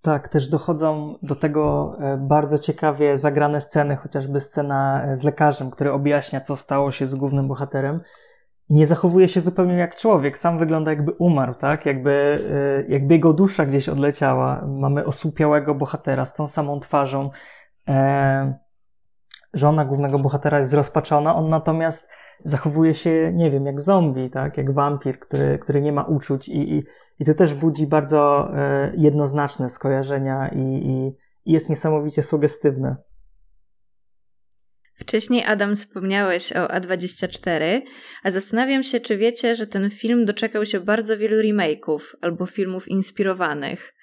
[0.04, 5.72] Tak, też dochodzą do tego e, bardzo ciekawie zagrane sceny, chociażby scena e, z lekarzem,
[5.72, 8.02] który objaśnia, co stało się z głównym bohaterem.
[8.70, 11.86] Nie zachowuje się zupełnie jak człowiek, sam wygląda jakby umarł, tak?
[11.86, 12.40] Jakby,
[12.88, 14.66] e, jakby jego dusza gdzieś odleciała.
[14.68, 17.30] Mamy osłupiałego bohatera z tą samą twarzą.
[19.54, 22.10] Żona głównego bohatera jest zrozpaczona, on natomiast
[22.46, 24.58] zachowuje się, nie wiem, jak zombie, tak?
[24.58, 26.84] Jak wampir, który, który nie ma uczuć i, i,
[27.20, 31.08] i to też budzi bardzo e, jednoznaczne skojarzenia i, i,
[31.46, 32.96] i jest niesamowicie sugestywne.
[34.96, 37.82] Wcześniej, Adam, wspomniałeś o A24,
[38.24, 42.88] a zastanawiam się, czy wiecie, że ten film doczekał się bardzo wielu remake'ów albo filmów
[42.88, 43.94] inspirowanych.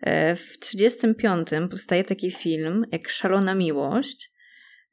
[0.00, 4.30] E, w 35 powstaje taki film jak Szalona Miłość.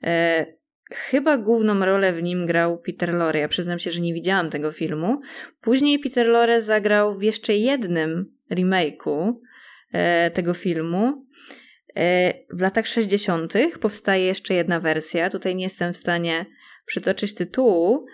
[0.04, 0.46] E,
[0.94, 3.40] Chyba główną rolę w nim grał Peter Lorre.
[3.40, 5.22] Ja przyznam się, że nie widziałam tego filmu.
[5.62, 9.34] Później Peter Lorre zagrał w jeszcze jednym remake'u
[9.94, 11.26] e, tego filmu.
[12.54, 13.54] W latach 60.
[13.80, 15.30] powstaje jeszcze jedna wersja.
[15.30, 16.46] Tutaj nie jestem w stanie
[16.86, 18.06] przytoczyć tytułu.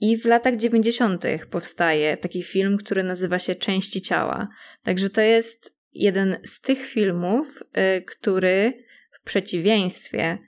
[0.00, 1.24] I w latach 90.
[1.50, 4.48] powstaje taki film, który nazywa się Części ciała.
[4.82, 10.38] Także to jest jeden z tych filmów, e, który w przeciwieństwie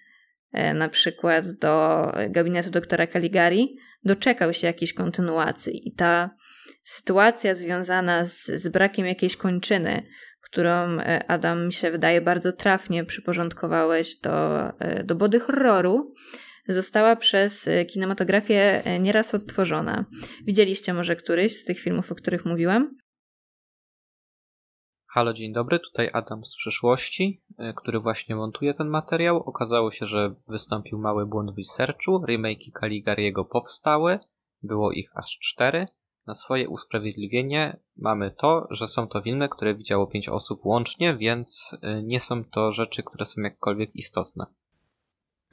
[0.52, 5.88] E, na przykład do gabinetu doktora Caligari, doczekał się jakiejś kontynuacji.
[5.88, 6.30] I ta
[6.84, 10.02] sytuacja związana z, z brakiem jakiejś kończyny,
[10.40, 14.68] którą e, Adam mi się wydaje bardzo trafnie przyporządkowałeś do,
[15.04, 16.14] do body horroru,
[16.68, 20.04] została przez kinematografię nieraz odtworzona.
[20.46, 22.96] Widzieliście może któryś z tych filmów, o których mówiłam?
[25.18, 29.42] Halo, dzień dobry, tutaj Adam z przyszłości, e, który właśnie montuje ten materiał.
[29.42, 34.18] Okazało się, że wystąpił mały błąd w researchu, remake'i Caligariego powstały,
[34.62, 35.88] było ich aż cztery.
[36.26, 41.76] Na swoje usprawiedliwienie mamy to, że są to filmy, które widziało pięć osób łącznie, więc
[41.82, 44.46] e, nie są to rzeczy, które są jakkolwiek istotne.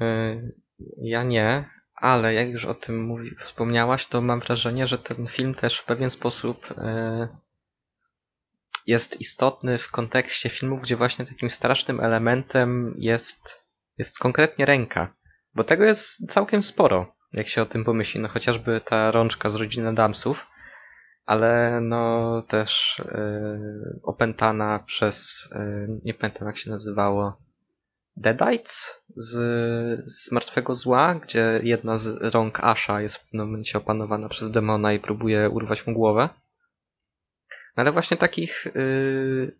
[0.01, 0.41] E,
[0.97, 5.53] ja nie, ale jak już o tym mówi, wspomniałaś, to mam wrażenie, że ten film
[5.53, 6.73] też w pewien sposób
[8.85, 13.65] jest istotny w kontekście filmów, gdzie właśnie takim strasznym elementem jest,
[13.97, 15.13] jest konkretnie ręka.
[15.55, 18.21] Bo tego jest całkiem sporo, jak się o tym pomyśli.
[18.21, 20.45] No chociażby ta rączka z rodziny Adamsów,
[21.25, 27.45] ale no też yy, opętana przez, yy, nie pamiętam jak się nazywało,
[28.17, 29.31] Deadites z,
[30.11, 34.93] z Martwego Zła, gdzie jedna z rąk Asha jest w pewnym momencie opanowana przez demona
[34.93, 36.29] i próbuje urwać mu głowę.
[37.77, 39.57] No ale właśnie takich yy,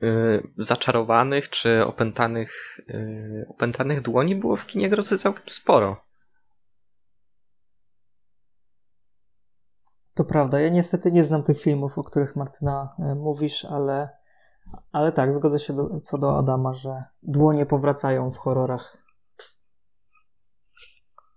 [0.00, 6.06] yy, zaczarowanych czy opętanych, yy, opętanych dłoni było w kinie grozy całkiem sporo.
[10.16, 10.60] To prawda.
[10.60, 14.08] Ja niestety nie znam tych filmów, o których Martyna y, mówisz, ale,
[14.92, 19.05] ale tak, zgodzę się do, co do Adama, że dłonie powracają w horrorach.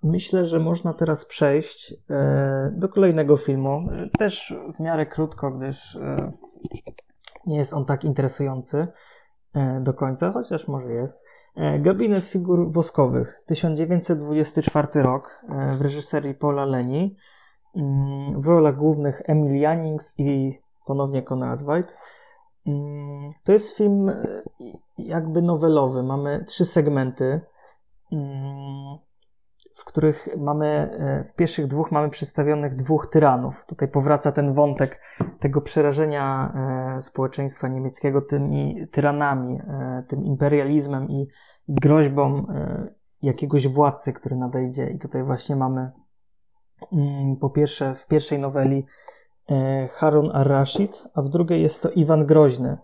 [0.03, 3.87] Myślę, że można teraz przejść e, do kolejnego filmu.
[4.19, 6.31] Też w miarę krótko, gdyż e,
[7.45, 8.87] nie jest on tak interesujący
[9.53, 11.29] e, do końca, chociaż może jest.
[11.79, 15.41] Gabinet figur woskowych, 1924 rok,
[15.77, 17.15] w reżyserii Paula Leni.
[17.75, 21.93] Mm, w rolach głównych Emil Jannings i ponownie Conrad White.
[22.67, 24.11] Mm, to jest film
[24.97, 26.03] jakby nowelowy.
[26.03, 27.41] Mamy trzy segmenty.
[29.89, 33.65] Mm, których mamy, e, w pierwszych dwóch mamy przedstawionych dwóch tyranów.
[33.65, 34.99] Tutaj powraca ten wątek
[35.39, 36.53] tego przerażenia
[36.97, 41.27] e, społeczeństwa niemieckiego tymi tyranami, e, tym imperializmem i
[41.67, 42.45] groźbą
[43.21, 44.89] jakiegoś władcy, który nadejdzie.
[44.89, 45.91] I tutaj właśnie mamy
[46.91, 48.85] mm, po pierwsze w pierwszej noweli
[49.91, 52.77] Harun ar-Rashid, a w drugiej jest to Iwan Groźny.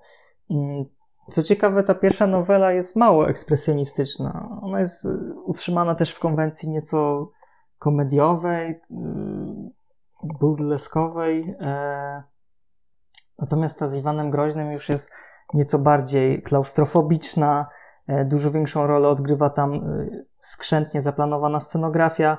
[1.29, 4.59] Co ciekawe, ta pierwsza nowela jest mało ekspresjonistyczna.
[4.61, 7.31] Ona jest y, utrzymana też w konwencji nieco
[7.79, 9.75] komediowej, y,
[10.23, 11.55] burleskowej.
[11.59, 12.23] E,
[13.39, 15.11] natomiast ta z Iwanem Groźnym już jest
[15.53, 17.67] nieco bardziej klaustrofobiczna.
[18.07, 22.37] E, dużo większą rolę odgrywa tam y, skrzętnie zaplanowana scenografia.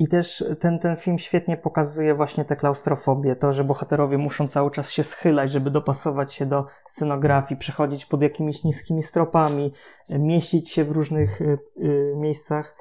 [0.00, 4.48] E, i też ten, ten film świetnie pokazuje właśnie tę klaustrofobię, to, że bohaterowie muszą
[4.48, 9.72] cały czas się schylać, żeby dopasować się do scenografii, przechodzić pod jakimiś niskimi stropami,
[10.08, 12.76] mieścić się w różnych y, y, miejscach.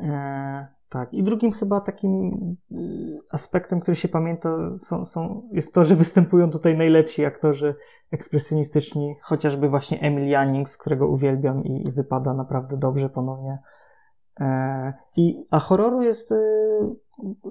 [0.00, 2.32] E, Tak, i drugim chyba takim
[2.72, 2.76] y,
[3.30, 7.74] aspektem, który się pamięta, są, są, jest to, że występują tutaj najlepsi aktorzy
[8.12, 13.58] ekspresjonistyczni, chociażby właśnie Emil Jannings, którego uwielbiam i, i wypada naprawdę dobrze ponownie.
[14.40, 16.32] E, i, a horroru jest.
[16.32, 16.36] Y,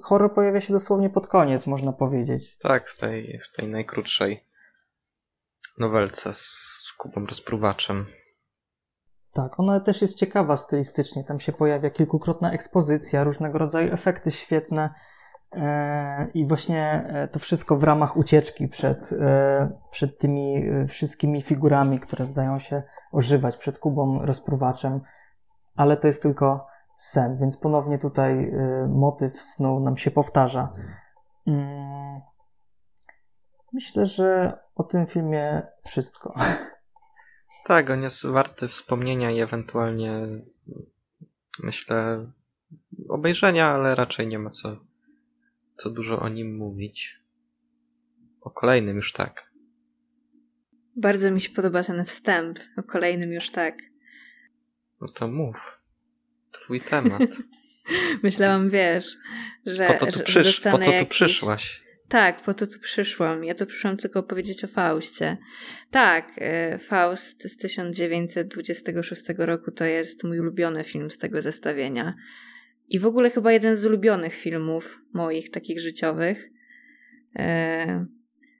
[0.02, 2.56] horror pojawia się dosłownie pod koniec, można powiedzieć.
[2.58, 4.44] Tak, w tej, w tej najkrótszej
[5.78, 8.06] nowelce z Kubą Rozpruwaczem.
[9.32, 11.24] Tak, ona też jest ciekawa stylistycznie.
[11.24, 14.90] Tam się pojawia kilkukrotna ekspozycja, różnego rodzaju efekty świetne.
[15.52, 19.10] E, I właśnie e, to wszystko w ramach ucieczki przed,
[19.90, 22.82] przed tymi wszystkimi figurami, które zdają się
[23.12, 25.00] ożywać, przed Kubą rozpruwaczem,
[25.76, 26.67] ale to jest tylko
[26.98, 28.52] sen, więc ponownie tutaj
[28.88, 30.72] motyw snu nam się powtarza.
[31.46, 32.20] Mm.
[33.72, 36.34] Myślę, że o tym filmie wszystko.
[37.64, 40.26] Tak, on jest warty wspomnienia i ewentualnie
[41.62, 42.26] myślę
[43.08, 44.76] obejrzenia, ale raczej nie ma co,
[45.76, 47.20] co dużo o nim mówić.
[48.40, 49.50] O kolejnym już tak.
[50.96, 52.58] Bardzo mi się podoba ten wstęp.
[52.76, 53.74] O kolejnym już tak.
[55.00, 55.77] No to mów.
[56.68, 57.22] Twój temat.
[58.22, 59.16] Myślałam, wiesz,
[59.66, 59.86] że.
[59.86, 61.08] Po to tu, przysz, po to tu jakiś...
[61.08, 61.82] przyszłaś.
[62.08, 63.44] Tak, po to tu przyszłam.
[63.44, 65.36] Ja tu przyszłam tylko powiedzieć o Faustie.
[65.90, 72.14] Tak, e, Faust z 1926 roku to jest mój ulubiony film z tego zestawienia.
[72.88, 76.50] I w ogóle chyba jeden z ulubionych filmów moich, takich życiowych.
[77.36, 78.06] E,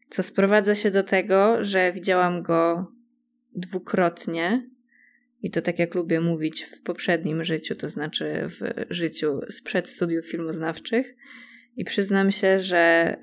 [0.09, 2.93] co sprowadza się do tego, że widziałam go
[3.55, 4.69] dwukrotnie.
[5.43, 10.27] I to tak jak lubię mówić w poprzednim życiu, to znaczy w życiu sprzed studiów
[10.27, 11.15] filmoznawczych
[11.77, 13.17] i przyznam się, że,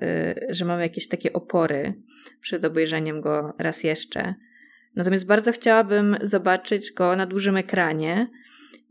[0.50, 1.94] y, że mam jakieś takie opory
[2.40, 4.34] przed obejrzeniem go raz jeszcze.
[4.96, 8.30] Natomiast bardzo chciałabym zobaczyć go na dużym ekranie.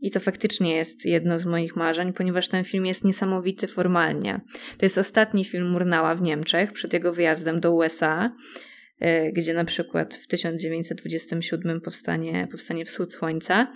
[0.00, 4.40] I to faktycznie jest jedno z moich marzeń, ponieważ ten film jest niesamowity formalnie.
[4.78, 8.32] To jest ostatni film Murnała w Niemczech przed jego wyjazdem do USA.
[9.00, 13.72] E, gdzie na przykład w 1927 powstanie, powstanie Wschód Słońca.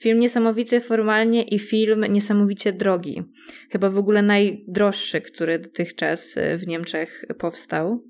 [0.00, 3.22] Film niesamowity formalnie i film niesamowicie drogi.
[3.70, 8.04] Chyba w ogóle najdroższy, który dotychczas e, w Niemczech powstał.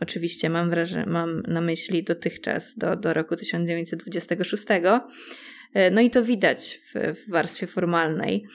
[0.00, 4.64] Oczywiście mam, wrażenie, mam na myśli dotychczas do, do roku 1926.
[5.74, 8.46] E, no i to widać w, w warstwie formalnej.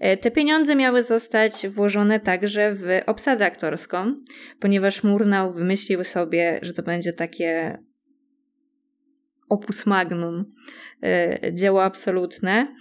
[0.00, 4.14] E, te pieniądze miały zostać włożone także w obsadę aktorską,
[4.60, 7.78] ponieważ Murnau wymyślił sobie, że to będzie takie
[9.48, 10.52] opus magnum,
[11.02, 12.74] e, dzieło absolutne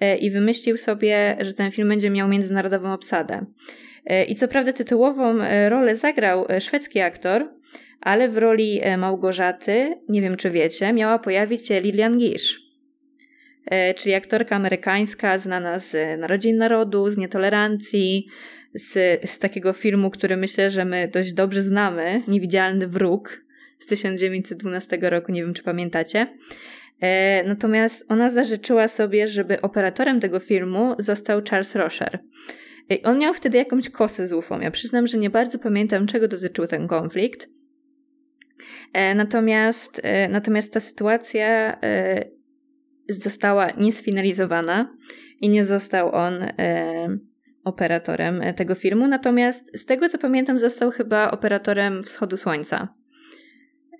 [0.00, 3.46] e, i wymyślił sobie, że ten film będzie miał międzynarodową obsadę.
[4.28, 5.38] I co prawda tytułową
[5.68, 7.48] rolę zagrał szwedzki aktor,
[8.00, 12.67] ale w roli Małgorzaty, nie wiem czy wiecie, miała pojawić się Lilian Gish.
[13.70, 18.26] E, czyli aktorka amerykańska znana z Narodzin Narodu, z Nietolerancji,
[18.74, 18.92] z,
[19.30, 23.44] z takiego filmu, który myślę, że my dość dobrze znamy, Niewidzialny Wróg
[23.78, 26.26] z 1912 roku, nie wiem czy pamiętacie.
[27.00, 32.18] E, natomiast ona zażyczyła sobie, żeby operatorem tego filmu został Charles Rocher.
[32.90, 34.60] E, on miał wtedy jakąś kosę z UFO.
[34.60, 37.48] Ja przyznam, że nie bardzo pamiętam, czego dotyczył ten konflikt.
[39.14, 41.78] Natomiast, natomiast ta sytuacja
[43.08, 44.96] została niesfinalizowana
[45.40, 47.18] i nie został on e,
[47.64, 49.08] operatorem tego filmu.
[49.08, 52.88] Natomiast z tego co pamiętam, został chyba operatorem Wschodu Słońca.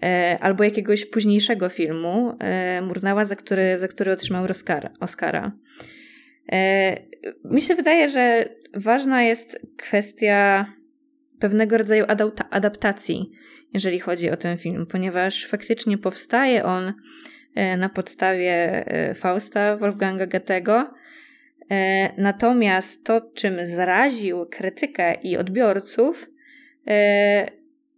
[0.03, 4.91] E, albo jakiegoś późniejszego filmu e, Murnała, za który, za który otrzymał Oscara.
[5.01, 5.53] Oscara.
[6.53, 6.97] E,
[7.45, 10.67] mi się wydaje, że ważna jest kwestia
[11.41, 12.05] pewnego rodzaju
[12.51, 13.31] adaptacji,
[13.75, 16.95] jeżeli chodzi o ten film, ponieważ faktycznie powstaje on E,
[17.77, 18.53] na podstawie
[18.87, 20.91] e, Fausta Wolfganga Goethego.
[21.71, 26.31] E, natomiast to, czym zaraził krytykę i odbiorców,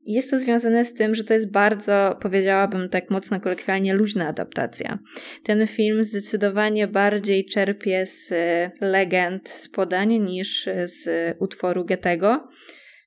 [0.04, 4.98] jest to związane z tym, że to jest bardzo, powiedziałabym tak mocno kolokwialnie, luźna adaptacja.
[5.44, 8.32] Ten film zdecydowanie bardziej czerpie z
[8.80, 12.48] legend, z podań niż z utworu Goethego,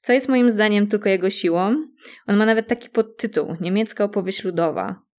[0.02, 1.82] co jest moim zdaniem tylko jego siłą.
[2.28, 5.13] On ma nawet taki podtytuł Niemiecka opowieść ludowa.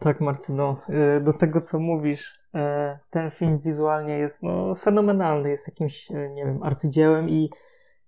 [0.00, 0.76] Tak, Marcyno,
[1.18, 2.58] y, do tego co mówisz, y,
[3.10, 7.50] ten film wizualnie jest no, fenomenalny, jest jakimś, y, nie wiem, arcydziełem i,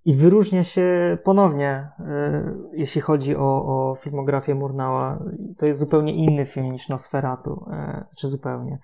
[0.05, 1.88] i wyróżnia się ponownie,
[2.72, 5.18] jeśli chodzi o, o filmografię Murnała.
[5.59, 7.66] To jest zupełnie inny film niż Nosferatu,
[8.16, 8.78] czy zupełnie.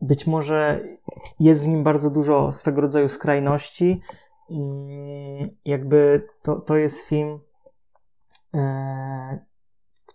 [0.00, 0.80] Być może
[1.40, 4.00] jest w nim bardzo dużo swego rodzaju skrajności.
[5.64, 7.38] Jakby to, to jest film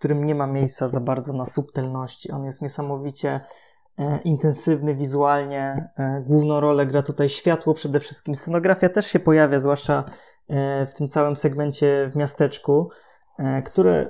[0.02, 2.32] którym nie ma miejsca za bardzo na subtelności.
[2.32, 3.41] On jest niesamowicie
[3.97, 5.89] e, intensywny wizualnie.
[5.97, 8.36] E, główną rolę gra tutaj światło przede wszystkim.
[8.36, 10.04] Scenografia też się pojawia, zwłaszcza
[10.49, 12.89] e, w tym całym segmencie w miasteczku,
[13.39, 14.10] e, które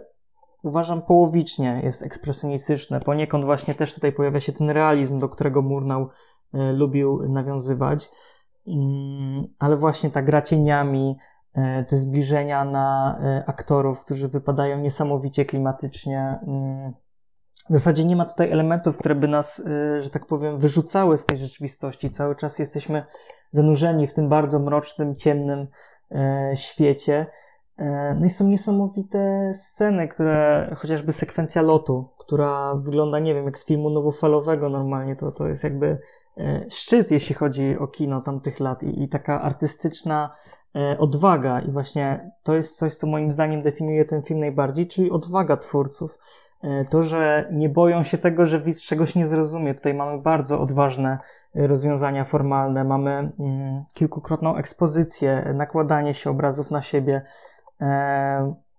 [0.64, 3.00] uważam połowicznie jest ekspresjonistyczne.
[3.00, 6.10] Poniekąd właśnie też tutaj pojawia się ten realizm, do którego Murnau
[6.54, 8.12] e, lubił nawiązywać.
[8.68, 11.18] Mm, ale właśnie ta gra cieniami,
[11.90, 16.40] te zbliżenia na e, aktorów, którzy wypadają niesamowicie klimatycznie.
[16.48, 16.94] Mm,
[17.70, 21.26] w zasadzie nie ma tutaj elementów, które by nas, e, że tak powiem, wyrzucały z
[21.26, 22.12] tej rzeczywistości.
[22.12, 23.06] Cały czas jesteśmy
[23.52, 25.68] zanurzeni w tym bardzo mrocznym, ciemnym
[26.56, 27.26] świecie.
[28.20, 33.66] No i są niesamowite sceny, które, chociażby sekwencja lotu, która wygląda, nie wiem, jak z
[33.66, 35.98] filmu nowofalowego normalnie, to, to jest jakby
[36.38, 40.36] E, szczyt, jeśli chodzi o kino tamtych lat i, i taka artystyczna e,
[41.00, 45.58] odwaga i właśnie to jest coś, co moim zdaniem definiuje ten film najbardziej, czyli odwaga
[45.58, 46.18] twórców.
[46.64, 49.74] E, to, że nie boją się tego, że widz czegoś nie zrozumie.
[49.74, 51.18] Tutaj mamy bardzo odważne
[51.56, 57.22] rozwiązania formalne, mamy mm, kilkukrotną ekspozycję, nakładanie się obrazów na siebie,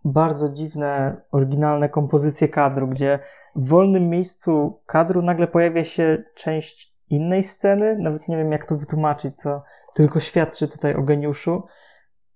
[0.05, 3.19] bardzo dziwne, oryginalne kompozycje kadru, gdzie
[3.57, 8.77] w wolnym miejscu kadru nagle pojawia się część innej sceny, nawet nie wiem jak to
[8.77, 9.63] wytłumaczyć, co
[9.95, 11.63] tylko świadczy tutaj o geniuszu.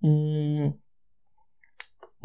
[0.05, 0.73] Mm.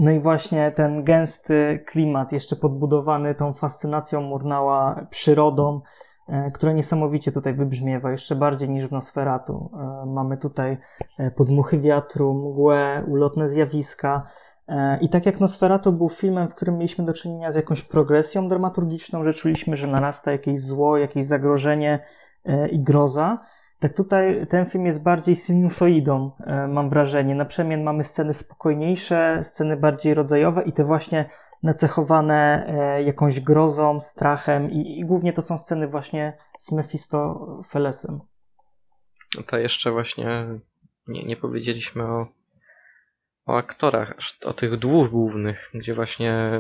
[0.02, 5.82] No i właśnie ten gęsty klimat, jeszcze podbudowany tą fascynacją Murnała przyrodą,
[6.28, 9.72] e, która niesamowicie tutaj wybrzmiewa, jeszcze bardziej niż w Nosferatu.
[9.74, 10.78] E, mamy tutaj
[11.20, 14.24] e, podmuchy wiatru, mgłę, ulotne zjawiska.
[15.02, 19.24] I tak jak Nosferatu był filmem, w którym mieliśmy do czynienia z jakąś progresją dramaturgiczną,
[19.24, 22.06] że czuliśmy, że narasta jakieś zło, jakieś zagrożenie,
[22.72, 23.40] i groza,
[23.82, 27.36] tak tutaj ten film jest bardziej sinusoidą, e, mam wrażenie.
[27.36, 31.30] Na przemian mamy sceny spokojniejsze, sceny bardziej rodzajowe i te właśnie
[31.64, 38.20] nacechowane e, jakąś grozą, strachem i, i głównie to są sceny właśnie z Mephistofelesem.
[39.38, 40.48] No to jeszcze właśnie
[41.08, 42.28] nie, nie powiedzieliśmy o,
[43.46, 46.52] o aktorach, o tych dwóch głównych, gdzie właśnie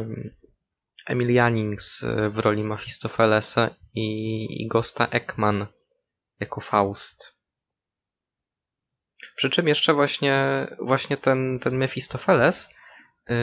[1.07, 5.67] Emil Jannings w roli Mephistofelesa i, i Gosta Ekman
[6.41, 7.35] jako Faust.
[9.35, 12.69] Przy czym jeszcze właśnie, właśnie ten, ten Mephistofeles
[13.29, 13.35] yy,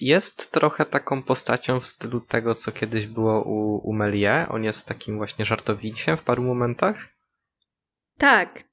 [0.00, 4.46] jest trochę taką postacią w stylu tego, co kiedyś było u, u Melie.
[4.48, 6.96] On jest takim właśnie żartowiciem w paru momentach.
[8.18, 8.64] Tak,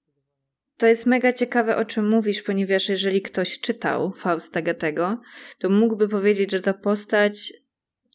[0.77, 5.21] to jest mega ciekawe, o czym mówisz, ponieważ jeżeli ktoś czytał Fausta Goethego,
[5.59, 7.53] to mógłby powiedzieć, że ta postać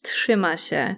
[0.01, 0.95] trzyma się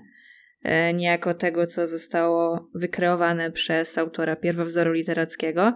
[0.94, 5.74] niejako tego, co zostało wykreowane przez autora pierwowzoru literackiego.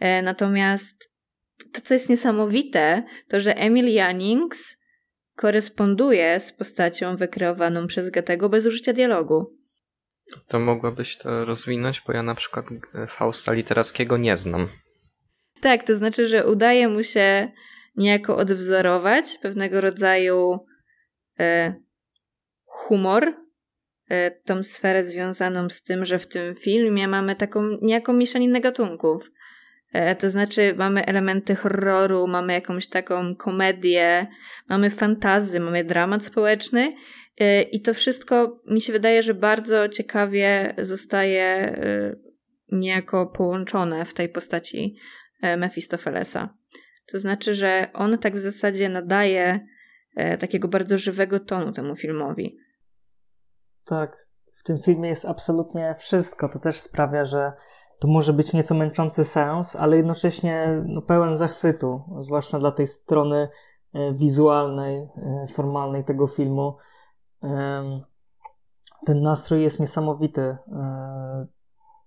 [0.00, 1.12] E, natomiast
[1.72, 4.76] to, co jest niesamowite, to że Emil Jannings
[5.36, 9.56] koresponduje z postacią wykreowaną przez Goethego bez użycia dialogu.
[10.48, 12.66] To mogłabyś to rozwinąć, bo ja na przykład
[13.16, 14.68] Fausta literackiego nie znam.
[15.60, 17.48] Tak, to znaczy, że udaje mu się
[17.96, 20.58] niejako odwzorować pewnego rodzaju
[21.40, 21.74] e,
[22.64, 23.34] humor, e,
[24.44, 29.30] tą sferę związaną z tym, że w tym filmie mamy taką niejaką mieszaninę gatunków.
[29.92, 34.26] E, to znaczy, mamy elementy horroru, mamy jakąś taką komedię,
[34.68, 36.94] mamy fantazy, mamy dramat społeczny.
[37.40, 42.16] E, I to wszystko mi się wydaje, że bardzo ciekawie zostaje e,
[42.72, 44.96] niejako połączone w tej postaci
[45.42, 46.54] E, Mefistofelesa.
[47.12, 49.60] To znaczy, że on tak w zasadzie nadaje
[50.16, 52.58] e, takiego bardzo żywego tonu temu filmowi.
[53.88, 56.48] Tak, w tym filmie jest absolutnie wszystko.
[56.48, 57.52] To też sprawia, że
[57.98, 63.48] to może być nieco męczący sens, ale jednocześnie no, pełen zachwytu, zwłaszcza dla tej strony
[63.94, 65.08] e, wizualnej,
[65.54, 66.76] formalnej tego filmu.
[69.06, 70.56] Ten nastrój jest niesamowity.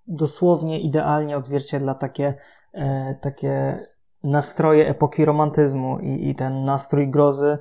[0.07, 2.33] Dosłownie idealnie odzwierciedla takie
[2.73, 3.79] e, takie
[4.23, 7.57] nastroje epoki romantyzmu i, i ten nastrój grozy.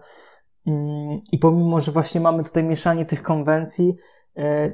[0.70, 3.96] Mm, I pomimo, że właśnie mamy tutaj mieszanie tych konwencji
[4.36, 4.72] e,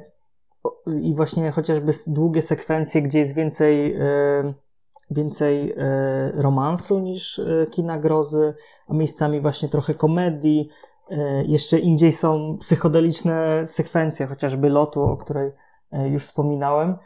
[1.01, 4.53] i właśnie chociażby długie sekwencje, gdzie jest więcej, e,
[5.11, 7.41] więcej e, romansu niż
[7.71, 8.53] kina grozy,
[8.87, 10.69] a miejscami właśnie trochę komedii.
[11.45, 15.51] Jeszcze indziej są psychodeliczne sekwencje, chociażby lotu, o której
[16.11, 16.97] już wspominałem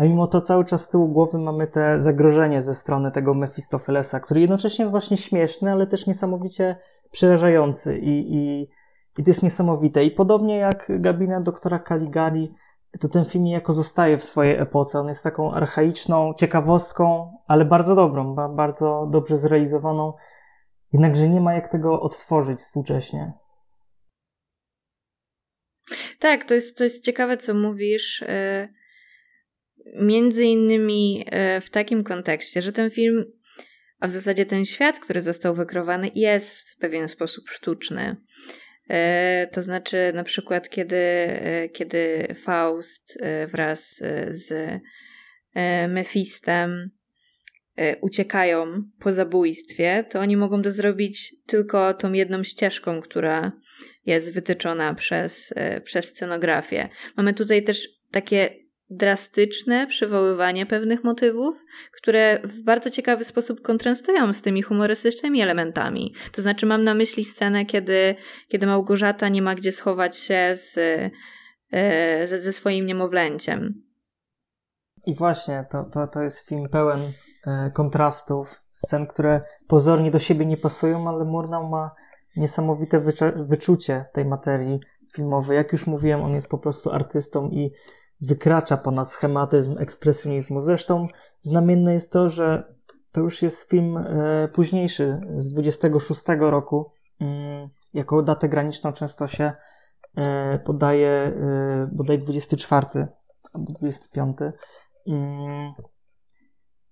[0.00, 4.20] a mimo to cały czas z tyłu głowy mamy te zagrożenie ze strony tego Mefistofelesa,
[4.20, 6.76] który jednocześnie jest właśnie śmieszny, ale też niesamowicie
[7.12, 8.68] przerażający i, i,
[9.18, 10.04] i to jest niesamowite.
[10.04, 12.54] I podobnie jak gabinet doktora Caligari,
[13.00, 14.98] to ten film niejako zostaje w swojej epoce.
[14.98, 20.12] On jest taką archaiczną ciekawostką, ale bardzo dobrą, bardzo dobrze zrealizowaną.
[20.92, 23.32] Jednakże nie ma jak tego odtworzyć współcześnie.
[26.18, 28.22] Tak, to jest, to jest ciekawe, co mówisz.
[28.22, 28.68] E,
[30.00, 33.24] między innymi e, w takim kontekście, że ten film,
[34.00, 38.16] a w zasadzie ten świat, który został wykreowany, jest w pewien sposób sztuczny.
[38.88, 40.96] E, to znaczy, na przykład, kiedy,
[41.72, 43.18] kiedy Faust
[43.52, 44.80] wraz z
[45.88, 46.90] Mefistem
[48.00, 53.52] uciekają po zabójstwie, to oni mogą to zrobić tylko tą jedną ścieżką, która
[54.06, 56.88] jest wytyczona przez, e, przez scenografię.
[57.16, 58.50] Mamy tutaj też takie
[58.90, 61.56] drastyczne przywoływanie pewnych motywów,
[61.96, 66.14] które w bardzo ciekawy sposób kontrastują z tymi humorystycznymi elementami.
[66.32, 68.14] To znaczy, mam na myśli scenę, kiedy,
[68.48, 70.78] kiedy Małgorzata nie ma gdzie schować się z,
[71.72, 73.74] e, ze, ze swoim niemowlęciem.
[75.06, 77.00] I właśnie, to, to, to jest film pełen
[77.46, 81.90] e, kontrastów, scen, które pozornie do siebie nie pasują, ale Murnau ma
[82.36, 83.00] niesamowite
[83.36, 84.80] wyczucie tej materii
[85.14, 85.56] filmowej.
[85.56, 87.70] Jak już mówiłem, on jest po prostu artystą i
[88.20, 90.60] wykracza ponad schematyzm ekspresjonizmu.
[90.60, 91.08] Zresztą
[91.42, 92.74] znamienne jest to, że
[93.12, 96.92] to już jest film e, późniejszy, z 26 roku.
[97.20, 99.52] Mm, jako datę graniczną często się
[100.16, 102.86] e, podaje e, bodaj 24
[103.52, 104.36] albo 25.
[105.06, 105.72] Mm,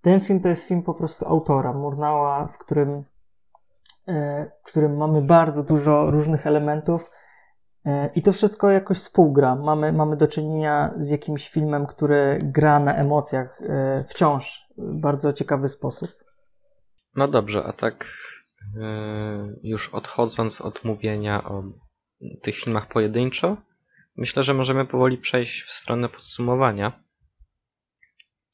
[0.01, 3.03] ten film to jest film po prostu autora, Murnała, w którym
[4.09, 7.11] E, w którym mamy bardzo dużo różnych elementów
[8.15, 9.55] i to wszystko jakoś współgra.
[9.55, 15.33] Mamy, mamy do czynienia z jakimś filmem, który gra na emocjach e, wciąż w bardzo
[15.33, 16.09] ciekawy sposób.
[17.15, 18.05] No dobrze, a tak
[19.63, 21.63] już odchodząc od mówienia o
[22.41, 23.57] tych filmach pojedynczo,
[24.15, 27.03] myślę, że możemy powoli przejść w stronę podsumowania.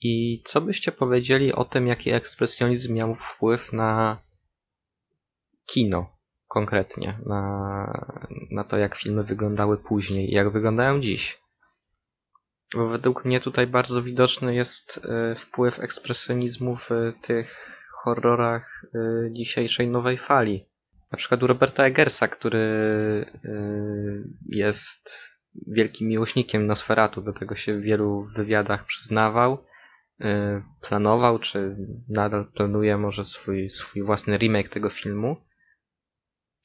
[0.02, 4.22] I co byście powiedzieli o tym, jaki ekspresjonizm miał wpływ na
[5.66, 6.15] kino
[6.56, 7.44] konkretnie, na,
[8.52, 11.42] na to, jak filmy wyglądały później i jak wyglądają dziś.
[12.74, 16.90] Bo według mnie tutaj bardzo widoczny jest e, wpływ ekspresjonizmu w
[17.22, 17.48] tych
[17.92, 19.00] horrorach e,
[19.34, 20.66] dzisiejszej nowej fali.
[21.12, 23.50] Na przykład u Roberta Eggersa, który e,
[24.50, 25.20] jest
[25.68, 29.58] wielkim miłośnikiem Nosferatu, do tego się w wielu wywiadach przyznawał.
[30.82, 31.76] Planował, czy
[32.10, 35.38] nadal planuje może swój, swój własny remake tego filmu.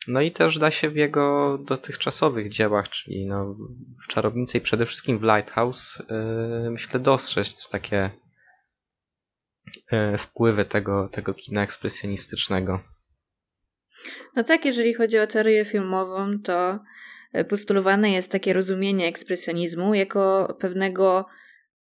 [0.09, 3.57] No i też da się w jego dotychczasowych dziełach, czyli no,
[4.05, 6.03] w Czarownicy i przede wszystkim w Lighthouse,
[6.65, 8.11] yy, myślę dostrzec takie
[9.93, 12.81] yy, wpływy tego, tego kina ekspresjonistycznego.
[14.37, 16.79] No tak, jeżeli chodzi o teorię filmową, to
[17.49, 21.27] postulowane jest takie rozumienie ekspresjonizmu jako pewnego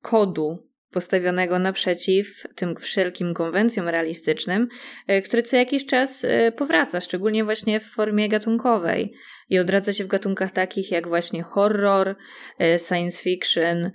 [0.02, 4.68] kodu postawionego naprzeciw tym wszelkim konwencjom realistycznym,
[5.06, 9.12] e, który co jakiś czas e, powraca, szczególnie właśnie w formie gatunkowej
[9.48, 12.14] i odradza się w gatunkach takich jak właśnie horror,
[12.58, 13.90] e, science fiction,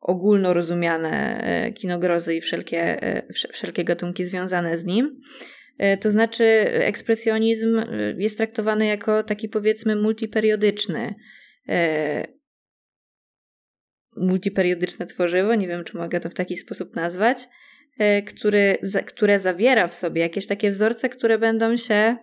[0.00, 3.00] ogólnorozumiane kinogrozy i wszelkie,
[3.52, 5.10] wszelkie gatunki związane z nim.
[6.00, 7.82] To znaczy, ekspresjonizm
[8.16, 11.14] jest traktowany jako taki powiedzmy multiperiodyczny
[14.20, 17.38] multiperiodyczne tworzywo, nie wiem czy mogę to w taki sposób nazwać,
[17.98, 22.16] e, który, które zawiera w sobie jakieś takie wzorce, które będą się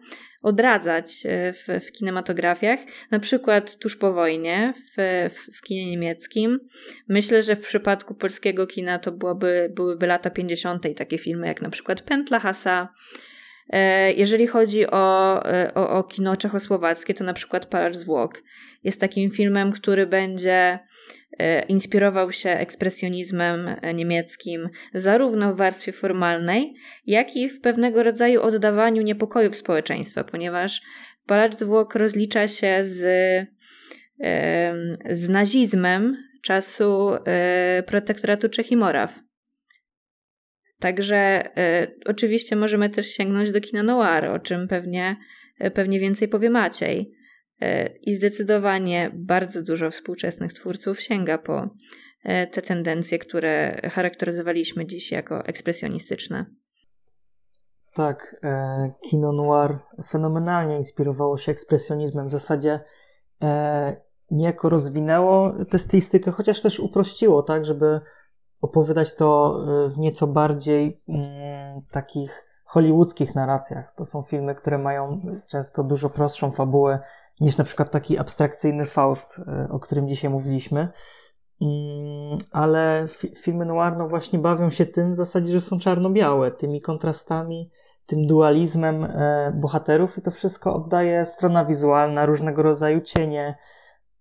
[0.46, 2.80] odradzać e, w, w kinematografiach,
[3.12, 6.60] na przykład tuż po wojnie w, w, w, kinie niemieckim.
[7.10, 10.86] Myślę, że w przypadku polskiego kina to byłoby, byłyby lata 50.
[10.86, 12.94] i takie filmy jak na przykład Pętla Hasa.
[13.70, 15.44] E, jeżeli chodzi o,
[15.76, 18.44] o, o kino czechosłowackie, to na przykład Palacz Zwłok
[18.84, 20.80] jest takim filmem, który będzie
[21.68, 26.74] inspirował się ekspresjonizmem e, niemieckim zarówno w warstwie formalnej,
[27.06, 30.82] jak i w pewnego rodzaju oddawaniu niepokojów społeczeństwa, ponieważ
[31.26, 33.02] Palacz Zwłok rozlicza się z,
[35.10, 39.20] z nazizmem czasu e, protektoratu Czech i Moraw.
[40.80, 41.44] Także
[42.06, 45.16] oczywiście możemy też sięgnąć do kina noir, o czym pewnie,
[45.74, 47.16] pewnie więcej powie Maciej.
[47.62, 51.70] E, I zdecydowanie bardzo dużo współczesnych twórców sięga po
[52.24, 56.46] e, te tendencje, które charakteryzowaliśmy dziś jako ekspresjonistyczne.
[57.94, 62.28] Tak, e, kino noir fenomenalnie inspirowało się ekspresjonizmem.
[62.28, 62.80] W zasadzie
[64.32, 68.02] niejako rozwinęło tę stylistykę, chociaż też uprościło, tak, żeby
[68.62, 69.60] opowiadać to
[69.96, 73.94] w nieco bardziej mm, takich hollywoodzkich narracjach.
[73.98, 77.00] To są filmy, które mają często dużo prostszą fabułę,
[77.42, 80.90] niż na przykład taki abstrakcyjny Faust, e, o którym dzisiaj mówiliśmy.
[81.62, 83.06] Mm, ale
[83.38, 87.72] filmy noir no właśnie bawią się tym w zasadzie, że są czarno-białe, tymi kontrastami,
[88.06, 93.58] tym dualizmem e, bohaterów i to wszystko oddaje strona wizualna, różnego rodzaju cienie.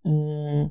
[0.04, 0.68] Mm,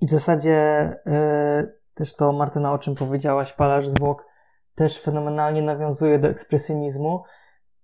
[0.00, 4.26] I w zasadzie y, też to, Martyna, o czym powiedziałaś, Palarz Zwłok
[4.74, 7.22] też fenomenalnie nawiązuje do ekspresjonizmu.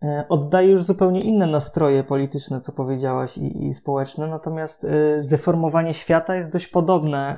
[0.03, 5.95] Y, oddaje już zupełnie inne nastroje polityczne, co powiedziałaś, i, i społeczne, natomiast y, zdeformowanie
[5.95, 7.37] świata jest dość podobne,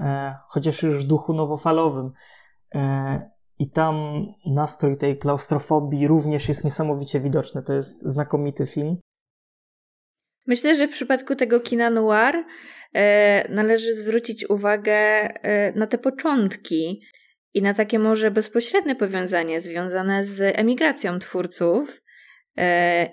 [0.49, 2.13] chociaż już w duchu nowofalowym.
[3.59, 7.63] I tam nastrój tej klaustrofobii również jest niesamowicie widoczny.
[7.63, 8.97] To jest znakomity film.
[10.47, 12.45] Myślę, że w przypadku tego kina noir
[12.95, 17.03] e, należy zwrócić uwagę e, na te początki
[17.55, 22.02] i na takie może bezpośrednie powiązanie związane z emigracją twórców e,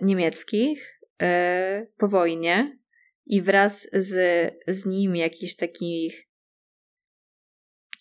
[0.01, 2.79] niemieckich e, po wojnie
[3.25, 4.13] i wraz z,
[4.67, 6.29] z nim jakichś takich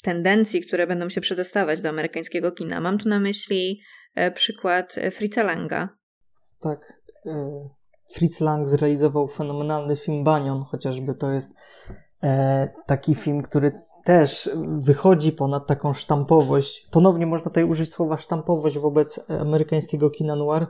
[0.02, 2.80] tendencji, które będą się przedostawać do amerykańskiego kina.
[2.80, 3.80] Mam tu na myśli
[4.14, 5.88] e, przykład Fritza Langa.
[6.60, 7.00] Tak.
[7.26, 7.68] E,
[8.14, 11.54] Fritz Lang zrealizował fenomenalny film Banion, chociażby to jest
[12.22, 13.72] e, taki film, który
[14.04, 14.50] też
[14.80, 16.88] wychodzi ponad taką sztampowość.
[16.90, 20.66] Ponownie można tutaj użyć słowa sztampowość wobec amerykańskiego kina noir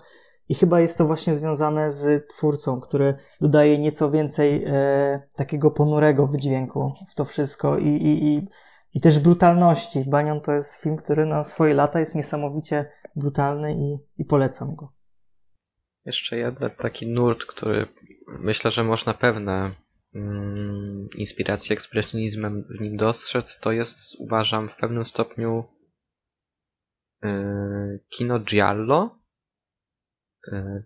[0.49, 6.27] i chyba jest to właśnie związane z twórcą, który dodaje nieco więcej e, takiego ponurego
[6.27, 8.49] wydźwięku w to wszystko i, i, i,
[8.95, 10.05] i też brutalności.
[10.07, 14.93] Banion to jest film, który na swoje lata jest niesamowicie brutalny i, i polecam go.
[16.05, 17.87] Jeszcze jeden taki nurt, który
[18.27, 19.71] myślę, że można pewne
[20.15, 25.65] mm, inspiracje ekspresjonizmem w nim dostrzec, to jest, uważam, w pewnym stopniu
[27.23, 29.19] yy, kino giallo,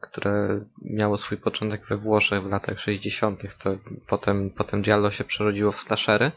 [0.01, 3.59] które miało swój początek we Włoszech w latach 60.
[3.59, 6.33] To potem, potem giallo się przerodziło w slashery,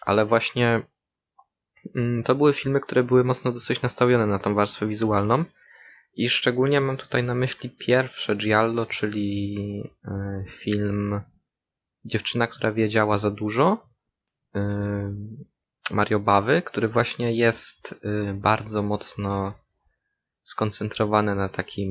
[0.00, 0.82] ale właśnie
[1.94, 5.44] yy, to były filmy, które były mocno dosyć nastawione na tą warstwę wizualną
[6.16, 9.56] i szczególnie mam tutaj na myśli pierwsze Giallo, czyli
[10.04, 11.20] e, film
[12.04, 13.88] Dziewczyna, która wiedziała za dużo.
[14.54, 15.14] E,
[15.90, 19.54] Mario Bawy, który właśnie jest e, bardzo mocno
[20.44, 21.90] skoncentrowany na takim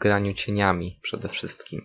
[0.00, 1.80] graniu cieniami przede wszystkim.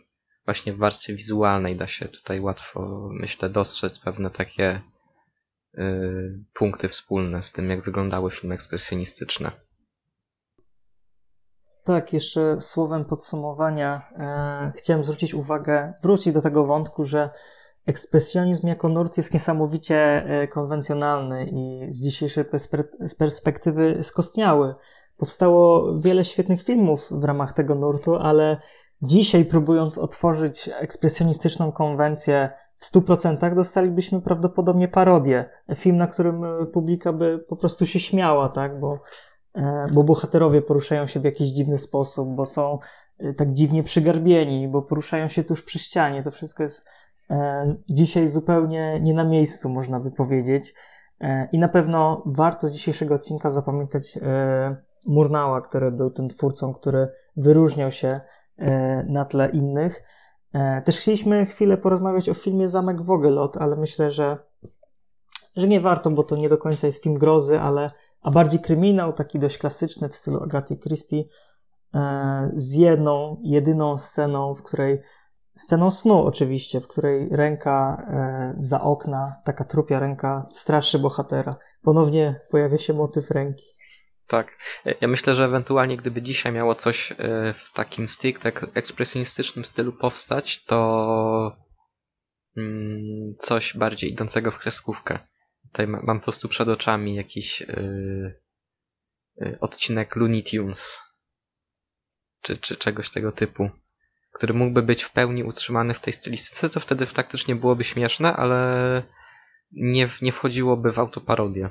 [0.45, 4.81] Właśnie w warstwie wizualnej da się tutaj łatwo, myślę, dostrzec pewne takie
[6.53, 9.51] punkty wspólne z tym, jak wyglądały filmy ekspresjonistyczne.
[11.83, 17.29] Tak, jeszcze słowem podsumowania e, chciałem zwrócić uwagę, wrócić do tego wątku, że
[17.85, 22.45] ekspresjonizm jako nurt jest niesamowicie e, konwencjonalny i z dzisiejszej
[23.17, 24.75] perspektywy skostniały.
[25.17, 28.57] Powstało wiele świetnych filmów w ramach tego nurtu, ale
[29.01, 32.49] dzisiaj próbując otworzyć ekspresjonistyczną konwencję
[32.79, 35.49] w 100% dostalibyśmy prawdopodobnie parodię.
[35.75, 38.79] Film, na którym publika by po prostu się śmiała, tak?
[38.79, 38.99] Bo
[39.55, 42.79] E, bo bohaterowie poruszają się w jakiś dziwny sposób, bo są
[43.19, 46.23] e, tak dziwnie przygarbieni, bo poruszają się tuż przy ścianie.
[46.23, 46.85] To wszystko jest
[47.29, 50.73] e, dzisiaj zupełnie nie na miejscu, można by powiedzieć.
[51.51, 54.19] I na pewno warto z dzisiejszego odcinka zapamiętać
[55.05, 57.07] Murnała, który był tym twórcą, który
[57.37, 58.21] wyróżniał się
[59.07, 60.03] na tle innych.
[60.85, 64.37] Też chcieliśmy chwilę porozmawiać o filmie Zamek Wogelot, ale myślę, że,
[65.55, 67.91] że nie warto, bo to nie do końca jest film grozy, ale
[68.23, 71.23] a bardziej kryminał, taki dość klasyczny w stylu Agaty Christie,
[71.93, 75.01] e, z jedną, jedyną sceną, w której,
[75.55, 81.55] sceną snu oczywiście, w której ręka e, za okna, taka trupia ręka straszy bohatera.
[81.81, 83.65] Ponownie pojawia się motyw ręki.
[84.27, 84.57] Tak.
[85.01, 87.15] Ja myślę, że ewentualnie gdyby dzisiaj miało coś e,
[87.57, 91.57] w takim stricte ekspresjonistycznym stylu powstać, to
[92.57, 95.19] mm, coś bardziej idącego w kreskówkę.
[95.63, 98.39] Tutaj mam po prostu przed oczami jakiś yy,
[99.59, 100.99] odcinek Looney Tunes.
[102.41, 103.69] Czy, czy czegoś tego typu.
[104.33, 109.03] Który mógłby być w pełni utrzymany w tej stylistyce, to wtedy faktycznie byłoby śmieszne, ale
[109.71, 111.69] nie, nie wchodziłoby w autoparodię.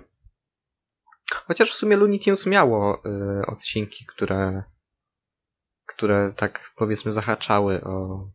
[1.35, 3.03] Chociaż w sumie Looney Tunes miało
[3.41, 4.63] y, odcinki, które,
[5.87, 8.29] które tak powiedzmy zahaczały o,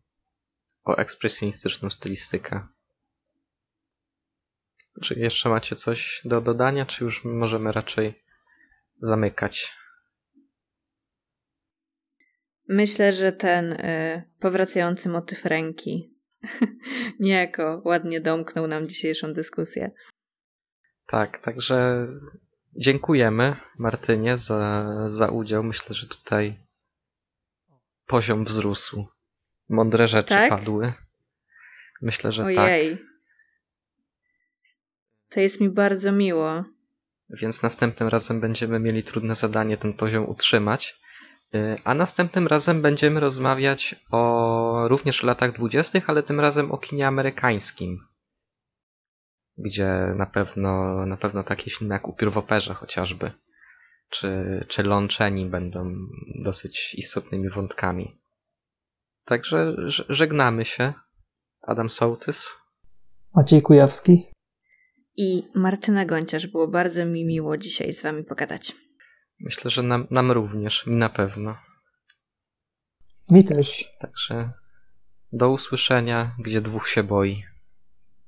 [0.84, 2.68] o ekspresjonistyczną stylistykę.
[5.02, 8.24] Czy jeszcze macie coś do dodania, czy już możemy raczej
[9.02, 9.78] zamykać?
[12.70, 16.14] Myślę, że ten y, powracający motyw ręki
[17.20, 19.92] niejako ładnie domknął nam dzisiejszą dyskusję.
[21.08, 22.08] Tak, także
[22.78, 25.64] dziękujemy Martynie za, za udział.
[25.64, 26.60] Myślę, że tutaj
[28.06, 29.06] poziom wzrósł.
[29.70, 30.50] Mądre rzeczy tak?
[30.50, 30.94] padły.
[32.02, 32.98] Myślę, że Ojej.
[32.98, 33.08] tak.
[35.30, 36.64] To jest mi bardzo miło.
[37.30, 41.00] Więc następnym razem będziemy mieli trudne zadanie ten poziom utrzymać.
[41.56, 47.08] Y, a następnym razem będziemy rozmawiać o również latach dwudziestych, ale tym razem o kinie
[47.08, 48.07] amerykańskim.
[49.58, 53.32] Gdzie na pewno, na pewno takie filmy jak Upiór w operze chociażby,
[54.10, 55.96] czy, czy Lączeni będą
[56.44, 58.22] dosyć istotnymi wątkami.
[59.26, 59.76] Także
[60.10, 60.94] żegnamy się.
[61.62, 62.56] Adam Sołtys.
[63.36, 64.26] Maciej Kujawski.
[65.16, 66.48] I Martyna Gonciarz.
[66.48, 68.76] Było bardzo mi miło dzisiaj z wami pogadać.
[69.40, 71.58] Myślę, że nam, nam również, mi na pewno.
[73.30, 73.86] Mi też.
[74.00, 74.52] Także
[75.32, 77.44] do usłyszenia, gdzie dwóch się boi.